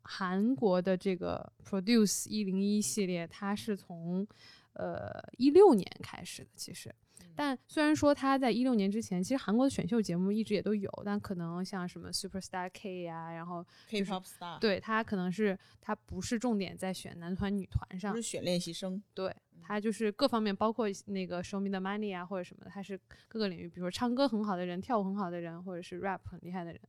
[0.03, 4.27] 韩国的这个 Produce 一零一系列，它是从
[4.73, 6.93] 呃，一六年开始的，其实，
[7.35, 18.21] 但虽然说他在一六年之前，其实韩国的选秀节目一直也都有，但可能像什么 Super Star K 呀，然后 K-pop Star，对他可能是他不是重点在选男团女团上，不是。
[18.21, 26.79] 选练习生，对他就是各方面，包括那个 Show Me the Money 啊或者什么的，他是各个领域，比如说唱歌很好的人，跳舞很好的人，或者是 rap 很厉害的人，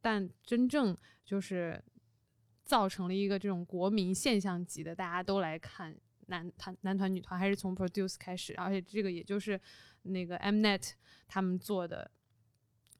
[0.00, 1.82] 但真正就是
[2.64, 5.96] 造成了一个这种国民现象级的，大家都来看。
[6.26, 9.60] 男团、男团、女团还是从 Produce 开始，而且这个也就是
[10.02, 10.92] 那个 Mnet
[11.28, 12.10] 他们做的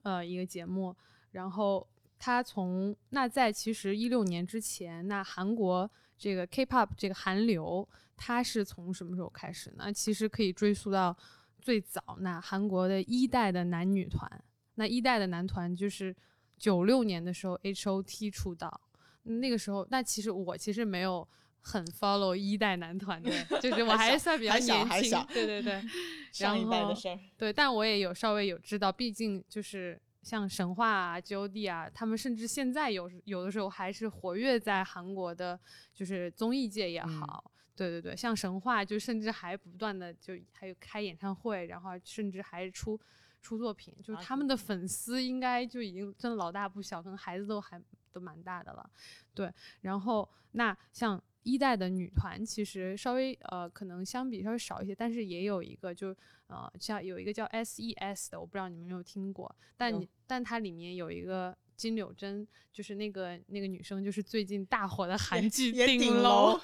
[0.03, 0.95] 呃一个节目。
[1.31, 9.91] 然后他从那在其实一六年之前，那韩国这个 K-pop 这个韩流，它是从什么时候开始呢？
[9.91, 11.15] 其实可以追溯到
[11.59, 14.43] 最早那韩国的一代的男女团。
[14.75, 16.15] 那一代的男团就是
[16.57, 18.81] 九六年的时候 H.O.T 出道，
[19.23, 21.27] 那个时候那其实我其实没有。
[21.67, 25.83] 很 follow 一代男团的， 就是我还是算比较年轻，对对对，
[26.31, 35.59] 上一代的事儿，对，但我也有稍微有知道，毕竟就是像神话啊、G.O.D 啊，他们甚至现在有有的时候还是活跃在韩国的，
[35.93, 42.97] 就是综艺界也好，对对对，像神话就甚至还不断的就还有开演唱会，然后甚至还出
[43.41, 47.81] 出作品，就是他们的粉丝应该就已经真的老大不小，可能孩子都还
[48.13, 48.89] 都蛮大的了，
[49.33, 49.51] 对，
[49.81, 51.21] 然后那像。
[51.47, 56.13] 一代的女团其实稍微呃可能相比稍微少一些，但是也有一个就
[56.47, 66.57] 呃叫有一个叫 S.E.S 的，我不知道你们有没有听过，但你但它里面有一个金柳珍，就是那个那个女生，就是最近大火的韩剧《顶楼》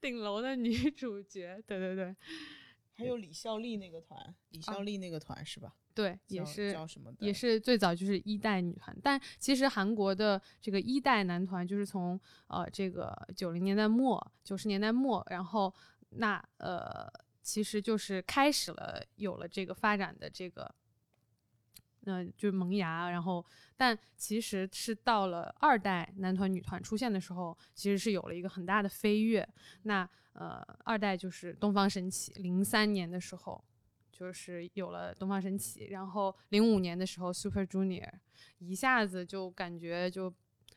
[0.00, 2.14] 顶楼的女主角，对对对。
[2.96, 5.74] 还有李孝利那个团，李孝利那个团是吧？
[5.94, 7.12] 对，也是叫什么？
[7.20, 15.72] 也是最早就是一代女团，但其实韩国的这个一代男团就是从呃这个九零年代末、九十年代末，然后
[16.10, 17.08] 那呃
[17.42, 20.74] 其实就是开始了有了这个发展的这个
[22.06, 23.42] 呃，就是萌芽，然后，
[23.78, 29.48] 但其实是到了二代男团女团出现的时候，其实是有了一个很大的飞跃。
[29.84, 33.64] 那呃，二代就是东方神起，零三年的时候
[34.14, 38.10] 就是有了东方神起，然后零五年的时候 Super Junior，
[38.58, 40.32] 一下子就感觉就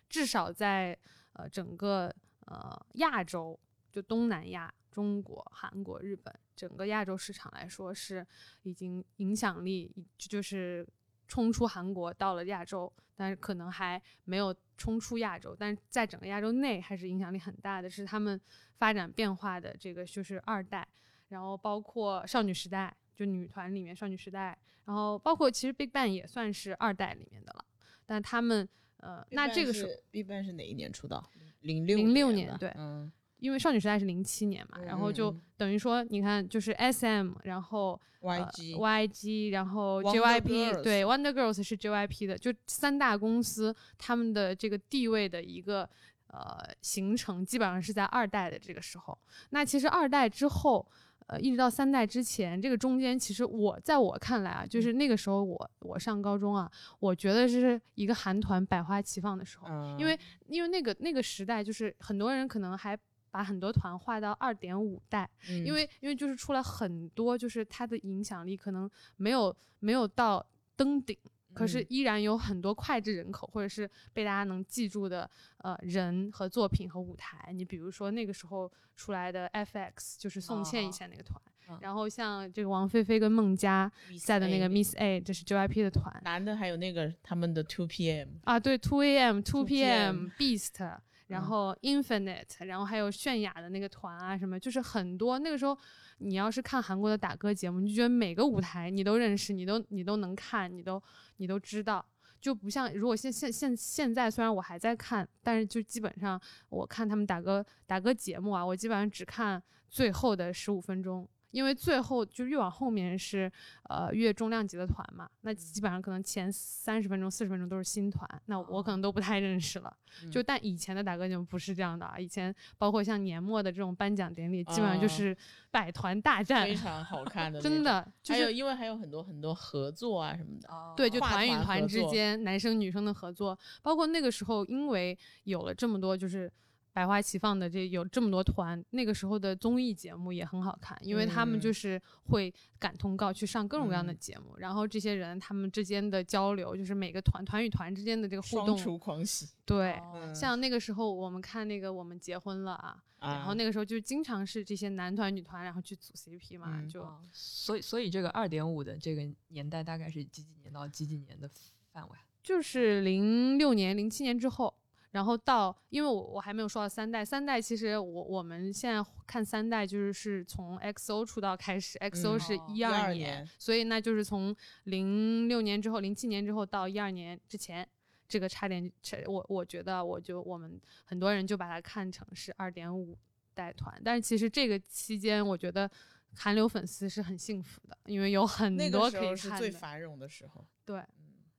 [0.10, 0.98] 至少在
[1.34, 2.14] 呃整个
[2.48, 3.58] 呃亚洲，
[3.92, 4.74] 就东南亚。
[4.90, 8.26] 中国、韩国、日本整个亚洲市场来说，是
[8.64, 10.84] 已经影响力就是
[11.28, 17.88] 冲出韩国到了亚洲，但是可能还没有冲出亚洲，但是在整个亚洲内还是影响力很大的。
[17.88, 18.42] 是他们
[18.80, 20.88] 发展变化的这个就是二代，
[21.28, 27.66] 然后包括少女时代，就女团里面少女时代，然后包括其实 BigBang 也算是二代里面的了，
[28.06, 28.66] 但他们
[28.98, 31.30] 呃，那这个是 BigBang 是哪一年出道？
[31.62, 33.12] 零六零六年对，嗯。
[33.40, 45.88] 因为少女时代是零七年嘛，然后就等于说，你看，就是 S M，然后 Y G Y G，然后 J Y P，对，Wonder Girls 是 J Y P 的，就三大公司他们的这个地位的一个
[46.30, 49.16] 呃形成，基本上是在二代的这个时候。
[49.52, 50.84] 那其实二代之后，
[51.28, 56.70] 呃，一直到三代之前，这个中间，其实我在我看来啊，就是那个时候我我上高中啊，
[57.00, 59.68] 我觉得是一个韩团百花齐放的时候，
[60.00, 62.98] 因为因为那个那个时代，就是很多人可能还。
[63.30, 65.30] 把很多团划到二点五代，
[65.64, 70.44] 因为因为就是出来很多，就是它的影响力可能没有没有到
[70.76, 71.16] 登顶，
[71.58, 77.52] 可是依然有很多脍炙人口或者是被大家能记住的呃人和作品和舞台。
[77.54, 81.42] 你比如说那个时候出来的 FX，就是宋茜以前那个团，
[81.82, 83.92] 然后像这个王菲菲跟孟佳
[84.24, 86.22] 在的那个 Miss A，这是 JYP 的团。
[86.24, 91.00] 男的还有那个他们的 Two PM 啊，对 Two AM Two PM Beast。
[91.28, 95.38] 然后 Infinite，然后还有泫雅的那个团啊，什么就是很多。
[95.40, 95.78] 那个时候，
[96.20, 101.02] 你要是看韩国的打歌节目，你就觉得每个舞台你都认识，你都你都能看，你都
[101.38, 102.06] 你都知道。
[102.40, 111.28] 就不像如果现现现现在，虽然我还在看，但是就基本上我看他们打歌打歌节目啊，我基本上只看最后的十五分钟。
[111.52, 113.52] 因为最后就越往后面是，
[113.90, 119.96] 呃，越重量级的团嘛，那基本上可能前三十分钟、四十分钟都是新团，那我可能都不太认识了。
[120.32, 125.36] 就但以前的打歌节目不是这样的啊，以前包括像年末的这种颁奖典礼，基本上就是
[125.72, 128.06] 百团大战，非常好看的， 真的。
[128.28, 136.52] 还有因为还有很多很多合作啊什么的，对，就团与团之间男生女生的合作，包括那个时候因为有了这么多就是。
[136.98, 149.48] 百花齐放的这有这么多团，那个时候的综艺节目也很好看，因为他们就是会赶通告去上各种各样的节目，然后这些人他们之间的交流，就是每个团团与团之间的这个互动，双厨狂喜。
[149.64, 150.02] 对，
[150.34, 161.48] 像那个时候我们看那个我们结婚了啊，然后那个时候就经常是这些男团女团然后去组 CP 嘛，就所以所以这个二点五的这个年代大概是几几年到几几年的
[161.92, 162.18] 范围？
[162.42, 164.74] 就是零六年、零七年之后。
[165.12, 177.88] 然后到，因为我我还没有说到三代，三代其实我我们现在看三代就是是从 XO 出道开始，XO 是一二年，所以那就是从零六年之后，零七年之后到一二年之前，
[178.28, 178.92] 这个差点，
[179.26, 183.18] 我我觉得我就我们很多人就把它看成是二点五
[183.54, 185.90] 代团，但是其实这个期间我觉得
[186.36, 189.58] 韩流粉丝是很幸福的，因为有很多可以看的。
[189.58, 190.68] 最繁荣的时候。
[190.86, 191.02] 对，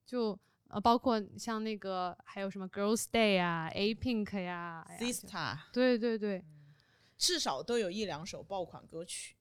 [0.04, 0.38] 就。
[0.68, 6.44] 呃，包括像那个还有什么 Girls Day 啊，A Pink 呀，Sista，对对对，
[7.16, 9.34] 至少都有一两首爆款歌曲，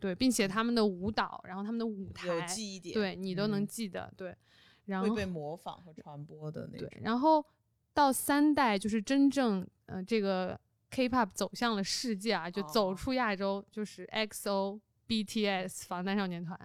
[0.00, 4.36] 对，并且他们的舞蹈，然后他们的舞台有记忆点，对你都能记得，对，
[4.86, 6.88] 然后会被模仿和传播的那种。
[6.88, 7.44] 对，然后
[7.94, 16.58] 到三代就是真正呃这个 K-pop 走向了世界啊，就走出亚洲，就是 XO、BTS 防弹少年团，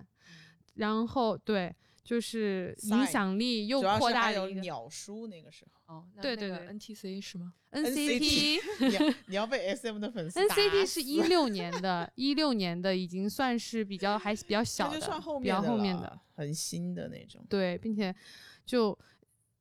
[0.74, 1.76] 然后对。
[2.04, 7.54] 就是影响力又扩大了一个鸟叔那个时候哦，对对对，NTC 是吗？
[7.72, 15.00] NCT， 你要被 SM 的粉丝？NCT 是一六 年的，一六年的已经算是比较还比较小的，
[15.40, 17.46] 比较后面的，很新的那种。
[17.50, 18.14] 对，并且
[18.66, 18.98] 就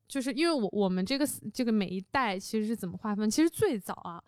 [0.07, 3.29] 就是因为我我们这个这个每一代其实是怎么划分？
[3.29, 4.23] 其实最早啊，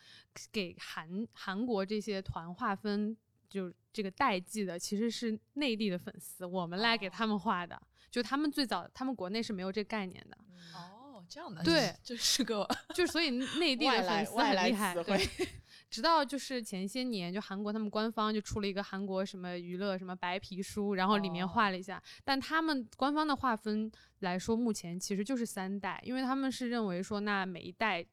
[0.51, 3.15] 给韩韩国这些团划分。
[3.47, 7.79] 就这个代际的其实是内地的粉丝，我们来给他们画的。
[8.15, 10.37] 就他们最早，他们国内是没有这个概念的。
[10.73, 11.61] 哦，这样的。
[11.63, 14.95] 对，这是个，就所以内 地的粉丝很厉害。
[15.03, 15.29] 对。
[15.91, 22.01] 直到就是前些年，就韩国他们官方就出了一个韩国什么娱乐什么白皮书，然后里面画了一下。
[22.23, 28.05] 但他们官方的划分来说，目前其实就是三代，因为他们是认为说，那每一代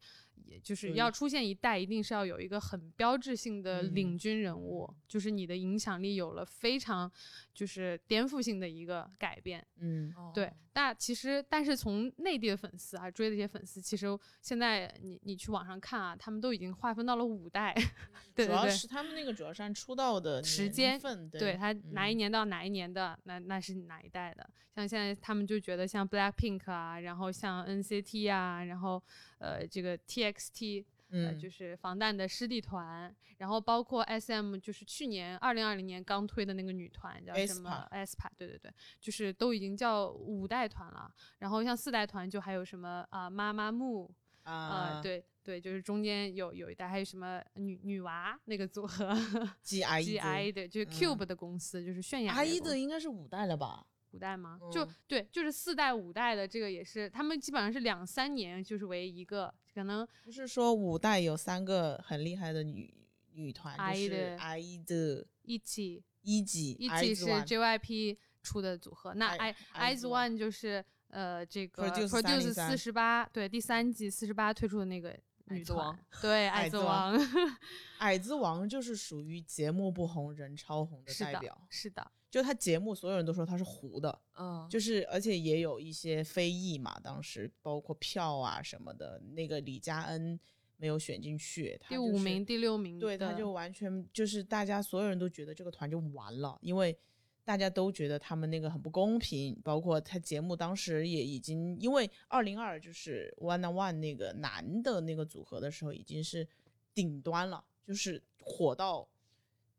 [0.46, 7.10] 也就是要出现一代，一定是要有一个很标志性的领军人物，就是你的影响力有了非常
[7.54, 9.66] 就是颠覆性的一个改变。
[9.80, 10.52] 嗯，对。
[10.74, 14.06] 那其实，但是从内地的粉丝啊追的一些粉丝，其实
[14.40, 17.74] 现在你你去网上看啊，他们都已经划分到了五代。
[18.34, 24.48] 对对对，主要是他们那个主要是按出道的时间份，对他哪一年到哪一年的，那那是哪一代的。
[24.74, 29.02] 像现在他们就觉得像 Black Pink 啊，然后像 NCT 啊，然后
[29.42, 30.86] 呃这个 TXT。
[31.14, 41.12] 嗯，就是防弹的师弟团，然后包括 SM，就是去年二零二零年刚推的那个女团叫什么 aespa，对对对，就是都已经叫五代团了。
[41.40, 44.10] 然后像四代团就还有什么啊妈妈木
[44.44, 49.14] 啊，对对，就是中间有有一代还有什么女女娃那个组合
[49.60, 52.32] G I G I 的，就是 Cube 的公司，就是泫雅。
[52.32, 53.86] I 的应该是五代了吧？
[54.12, 54.58] 五代吗？
[54.70, 62.92] 就对，就是四代五代的这个也是，他们基本上是两三年就是为一个，可能不是说五代有三个很厉害的女
[63.32, 77.18] 女团，就是 I 的一起一级一起是 JYP 出的组合，那 I I Z One 就是呃这个 Produce 四十八，对第三季四十八推出的那个女团，对矮子王，
[77.98, 82.12] 矮子王就是属于节目不红人超红的代表，是的。
[82.32, 90.40] 就他节目，所有人都说他是糊的，嗯，就是而且也有一些非议嘛，当时包括票啊什么的，那个李佳恩
[90.78, 96.96] 没有选进去，第五名、第六名，对，他就完全就是大家所有人都觉得这个团就完了，因为
[97.44, 106.48] 大家都觉得他们那个很不公平，包括他节目当时也已经因为二零二就是 One on One 那个男的那个组合的时候已经是
[106.94, 109.06] 顶端了，就是火到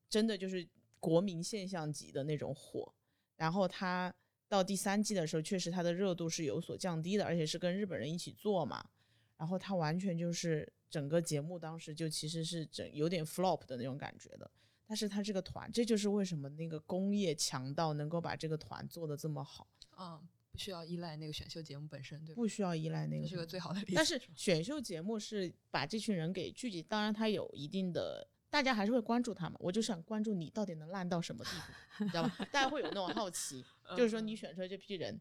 [0.08, 0.68] 真的就是。
[1.04, 2.94] 国民现象级的那种火，
[3.36, 4.16] 然后他
[4.48, 8.90] 到第三季的时候，确实他的热度是有所降低的，而且是跟日本人一起做嘛，
[9.36, 14.50] 然后他完全就是整个节目当时就其实是整有点 flop 的那种感觉的。
[14.88, 19.68] 但是他这个团，这就是为什么那个工业强盗能够把这个团做的这么好。
[20.00, 23.94] 嗯，不需要依赖那个选秀节目本身，对，不需要依赖那个，是个最好的例子。
[23.94, 28.26] 但是选秀节目是把这群人给聚集，当然他有一定的。
[28.54, 29.56] 大家还是会关注他嘛？
[29.58, 32.38] 我就想关注你到底能烂到什么地步，你知道吧？
[32.54, 33.66] 大家会有那种好奇，
[33.98, 35.20] 就是说你选出来这批人，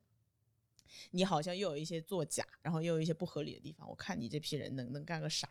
[1.12, 3.89] 你好像又有一些作假，然后又有一些不合理的地方。
[3.89, 5.49] 我看你这批人能能干个啥？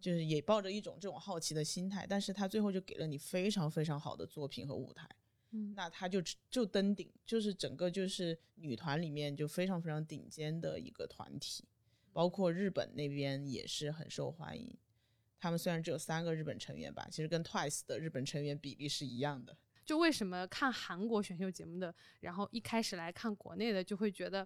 [0.00, 5.08] 就是也抱着一种这种好奇的心态，但是他最后就给了你非常非常好的作品和舞台，
[5.50, 11.64] 嗯，那他就就登顶，就是整个就是女团里面就非常非常顶尖的一个团体，
[12.12, 14.72] 包括日本那边也是很受欢迎。
[15.46, 19.56] 他们虽然只有三个日本成员吧，其实跟 Twice 的日本成员比例是一样的。
[19.84, 24.44] 就为什么看韩国选秀节目的，然后一开始来看国内的，就会觉得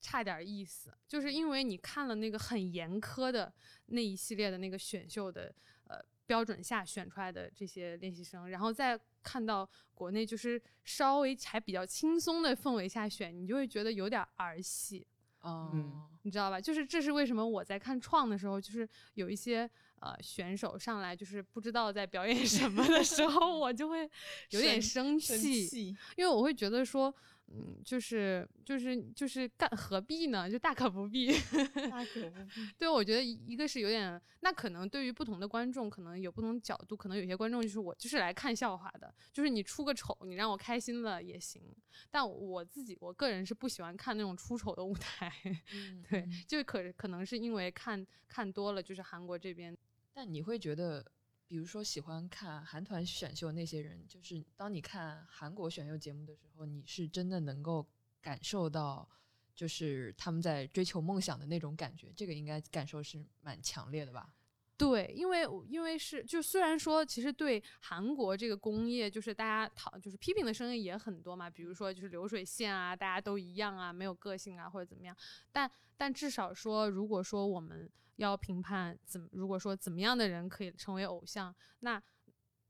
[0.00, 3.52] 差点意思，就是因为你看了那个很严苛的
[3.86, 5.54] 那一系列的那个选秀的
[5.84, 15.06] 呃标准下选出来的这些练习生，然后再看到国内就是稍微还比较轻松的氛围下选，你就会觉得有点儿戏。
[15.44, 16.60] 嗯，你知道吧？
[16.60, 19.68] 就是这是为什么我在看创的时候，就是有一些
[20.00, 24.08] 呃选手上来就是不知道在表演什么的时候， 我就会
[24.50, 27.12] 有点生气，因为我会觉得说。
[27.50, 30.50] 嗯，就是就是就是干何必呢？
[30.50, 31.32] 就大可不必，
[31.90, 32.72] 大可不必。
[32.78, 41.62] 对，我觉得一个是有点，那可能对于不同的观众，可能有不同角度，可能有些观众就是我就是来看笑话的，就是你出个丑，你让我开心了也行。
[42.10, 45.32] 但我自己我个人是不喜欢看那种出丑的舞台，
[46.08, 49.76] 对，就可可能是因为看看多了，就是韩国这边。
[50.12, 51.04] 但你会觉得？
[51.48, 57.88] 比如说喜欢看韩团选秀那些人，就是当你看韩国选秀节目的时候，你是真的能够
[58.20, 59.08] 感受到，
[59.54, 64.30] 就是他们在追求梦想的那种感觉，这个应该感受是蛮强烈的吧？
[64.76, 75.16] 对，因为因为是就虽然说其实对韩国这个工业，就是大家讨就是批评的声音也很多嘛，比如说就是流水线啊，大家都一样啊，没有个性啊或者怎么样，
[75.50, 77.90] 但但至少说如果说我们。
[78.18, 82.00] 要评判怎，如果说怎么样的人可以成为偶像，那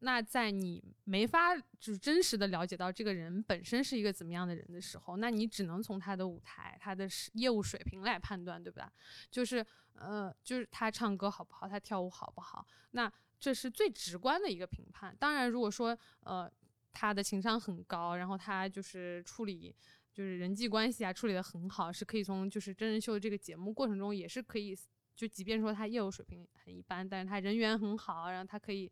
[0.00, 8.92] 那在你没法就是真实的了解到这个人本身是一个怎么样的人的时候，那你只能从他的舞台、他的业务水平来判断，对吧？
[9.30, 15.16] 就是呃，就是他唱歌好不好，他跳舞好不好，那这是最直观的一个评判。
[15.18, 16.48] 当然，如果说呃
[16.92, 19.74] 他的情商很高，然后他就是处理
[20.12, 24.78] 就是人际关系啊处理的很好，是可以从就是真人秀这个节目过程中也是可以。
[25.18, 28.88] 就即便说他业务水平很一般，但是他人缘很好，然后他可以，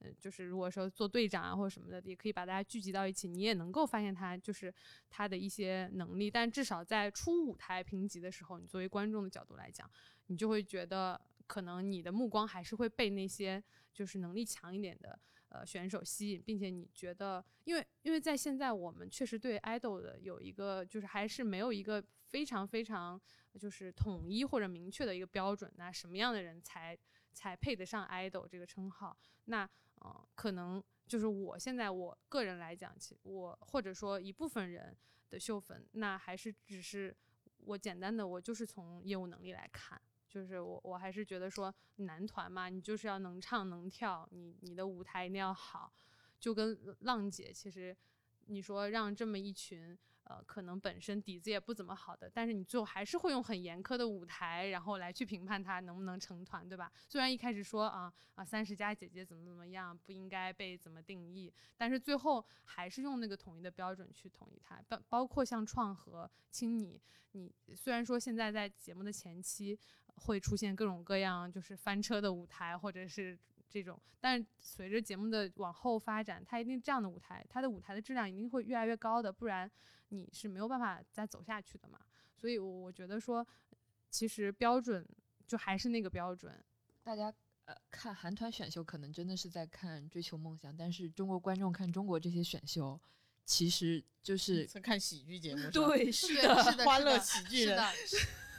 [0.00, 4.74] 嗯，就是如果说做队长啊或者什么的，也可以把大家聚集到一起，你也能够发现他就是
[5.08, 6.28] 他的一些能力。
[6.28, 9.88] 但至少在初舞台评级的时候，你作为观众的角度来讲，
[10.26, 13.62] 你就会觉得可能你的目光还是会被那些
[13.94, 15.16] 就是能力强一点的
[15.50, 23.20] 呃选手吸引，并且你觉得，因为因为在现在我们确实对 idol 的有一个就是还是没有一个非常非常
[23.58, 26.98] 就是统一或者明确的一个标准，那什么样的人才
[27.32, 29.16] 才配得上 idol 这个称号？
[29.44, 29.68] 那
[30.02, 34.96] 嗯，可能就是我现在我个人来讲，其我或者说一部分人
[35.28, 37.14] 的秀粉，那还是只是
[37.58, 40.00] 我简单的我就是从业务能力来看。
[40.30, 45.92] 就是我，我还是觉得说男团嘛，你就是要能唱能跳，你你的舞台一定要好，
[46.38, 47.94] 就跟浪姐其实。
[48.46, 56.90] 你说让这么一群呃，可能本身底子也不怎么好的，但是你最后还是会用很严苛的舞台，然后来去评判他能不能成团，对吧？
[57.08, 64.82] 虽然一开始说啊啊三十加姐姐怎么怎么样，不应该被怎么定义，但是最后还是用那个统一的标准去统一它。
[64.88, 67.00] 包包括像创和青你，
[67.32, 69.78] 你虽然说现在在节目的前期
[70.16, 73.38] 会出现各种各样就是翻车的舞台，或者是。
[73.72, 79.70] 这种，但随着节目的往后发展，它一定这样的舞台，它的舞台的质量一定会越来越高的，不然
[80.08, 82.00] 你是没有办法再走下去的嘛。
[82.34, 83.46] 所以，我我觉得说，
[84.10, 85.06] 其实标准
[85.46, 86.52] 就还是那个标准。
[87.04, 87.32] 大家
[87.66, 93.00] 呃看韩团选秀，可能真的是在看追求梦想，但是中国观众看中国这些选秀，
[93.44, 95.62] 其实就是在看喜剧节目。
[95.70, 97.78] 对，是的， 是的，欢乐喜剧人。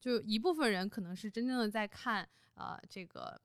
[0.00, 3.40] 就一部分人可能是真正的在看呃这个。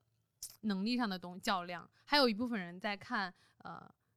[0.62, 3.72] 能力上的东较量，还有一部分人在看，呃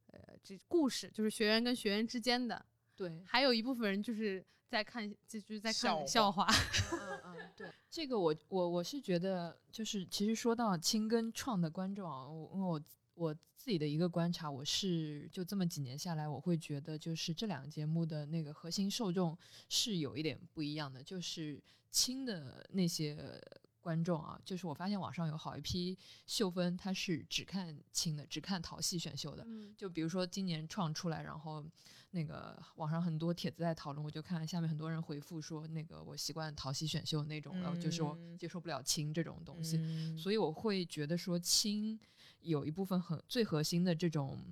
[0.07, 2.65] 呃，这故事就是学员跟学员之间的，
[2.95, 6.47] 对，还有一部分人就是在看，就是在看笑话。
[6.93, 12.81] 嗯嗯，对，这个我我我是觉得，就是其实说到青跟创的观众啊，我我
[13.17, 19.37] 我自己的一个观察，我是就这么几年下来，我会觉得就是这两个节目的那个核心受众
[19.67, 21.61] 是有一点不一样的，就是
[21.91, 23.41] 轻的那些。
[23.79, 29.47] 观众啊，就是我发现网上有好一批秀分，他是只看轻的，只看淘系选秀的。
[29.77, 31.65] 就比如说今年创出来，然后
[32.11, 39.77] 那个网上很多帖子在讨论，我就看下面很多人回复说，那个我习惯淘系选秀那种，然后就说接受不了青这种东西。
[40.17, 41.99] 所以我会觉得说青
[42.41, 44.43] 有一部分很最核心的这种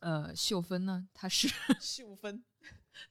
[0.00, 1.48] 呃秀分呢，它是
[1.80, 2.42] 秀分。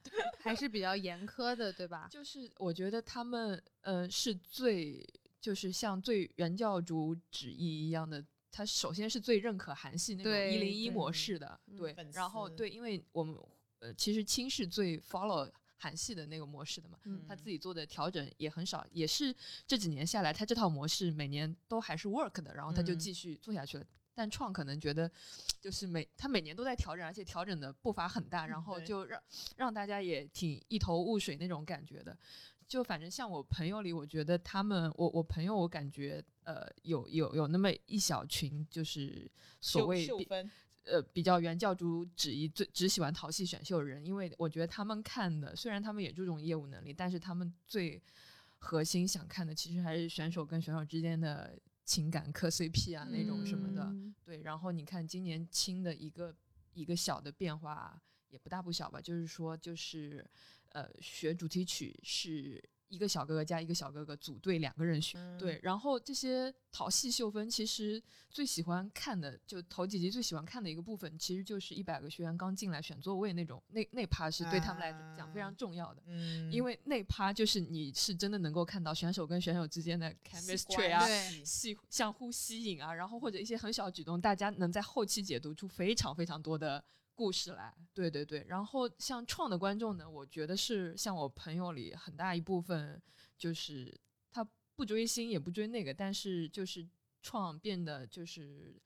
[0.02, 0.12] 对，
[0.42, 2.08] 还是比较严苛的，对吧？
[2.10, 5.06] 就是我觉得他们呃是最。
[5.40, 13.38] 就是像最原教主旨意一样的，他首先是最认可韩系那种一零一模式的，对，然后对，因为我们
[13.80, 16.98] 呃其实青是最 follow 韩系的那个模式的嘛，
[17.28, 19.34] 他自己做的调整也很少，也是
[19.66, 23.86] 这几年下来，他这套模式每年都还是 work 的，然后他就继续做下去了。
[24.14, 25.08] 但创可能觉得，
[25.60, 29.22] 就是每他每年都在调整，而且调整的步伐很大，然后就让
[29.56, 32.18] 让大家也挺一头雾水那种感觉的。
[32.66, 40.04] 就反正像我朋友里，我觉得他们，我我朋友，我感觉呃，有有有那么一小群，就是所谓
[40.90, 48.02] 呃比较原教主旨意最只喜欢淘系选秀的人，因为我觉得他们看的，虽然他们也注重业务能力，但是他们最
[48.58, 53.94] 核心想看的，其实还是选手跟选手之间的情感磕 CP 啊那种什么的。
[54.24, 56.34] 对，然后你看今年青的一个
[56.72, 58.00] 一个小的变化。
[58.30, 60.22] 也不大不小吧，就是说，就是，
[60.68, 62.62] 呃，学主题曲是。
[62.88, 65.60] 一个小哥哥加一个小哥哥组队，两个人选对。
[65.62, 76.02] 然后这些淘系秀分，其实最喜欢看的，就头几集最喜欢看的一个部分，其实就是一百个学员刚进来选座位那种，那那趴是对他们来讲非常重要的。
[76.06, 81.06] 嗯，因为那趴就是你是真的能够看到选手跟选手之间的 chemistry 啊，
[81.44, 86.82] 吸相互吸引啊，然后或者一些很小的举动，大家能在后期解读出非常非常多的。
[87.18, 93.02] 故事来，对对对，然后像创的观众呢，我觉得是像我朋友里很大一部分，
[93.36, 93.92] 就是
[94.30, 96.88] 他不追星也不追那个，但是就是
[97.20, 98.80] 创变得就是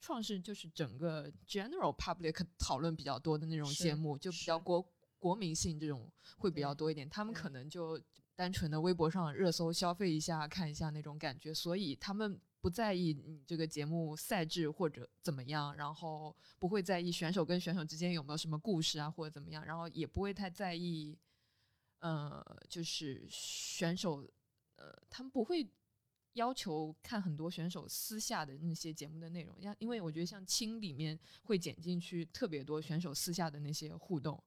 [0.00, 4.86] 创是就是整个 general public 讨论比较多的那种节目，就比较国
[5.18, 6.08] 国民性这种
[6.38, 8.00] 会比较多一点，他们可能就
[8.36, 12.40] 单纯的微博上热搜消费一下看一下那种感觉，所以他们。
[12.62, 21.18] 不在意你这个节目赛制或者怎么样，然后不会在意选手跟选手之间有没有什么故事啊或者怎么样，然后也不会太在意，
[21.98, 24.24] 呃，就是选手，
[24.76, 25.68] 呃，他们不会
[26.34, 34.42] 要求看很多选手私下的那些节目的内容，像因为我觉得像青里面会剪进去特别多选手私下的那些互动。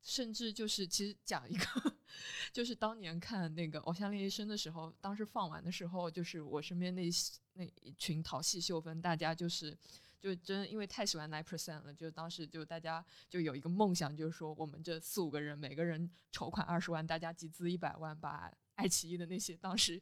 [0.00, 1.96] 甚至就是其实讲一个，
[2.52, 7.10] 就是当年看那个《偶像练习生》的时候，当时放完的时候，就是我身边那
[7.58, 9.76] 那一群淘气秀分，大家就是
[10.20, 20.00] 就真因为太喜欢 Nine Percent 了，就当时就大家就有一个梦想，就是说我们这四五个人每个人筹款二十万，大家集资一百万，把爱奇艺的那些当时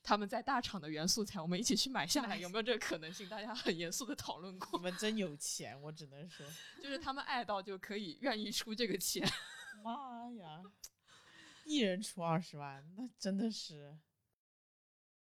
[0.00, 3.28] 他们在大厂的原素材，我们一起去买下来，有没有这个可能性？
[3.28, 4.78] 大家很严肃的讨论过。
[4.78, 6.46] 你们真有钱，我只能说，
[6.80, 9.28] 就是他们爱到就可以愿意出这个钱。
[9.82, 10.62] 妈呀，
[11.64, 13.96] 一人出二十万，那真的是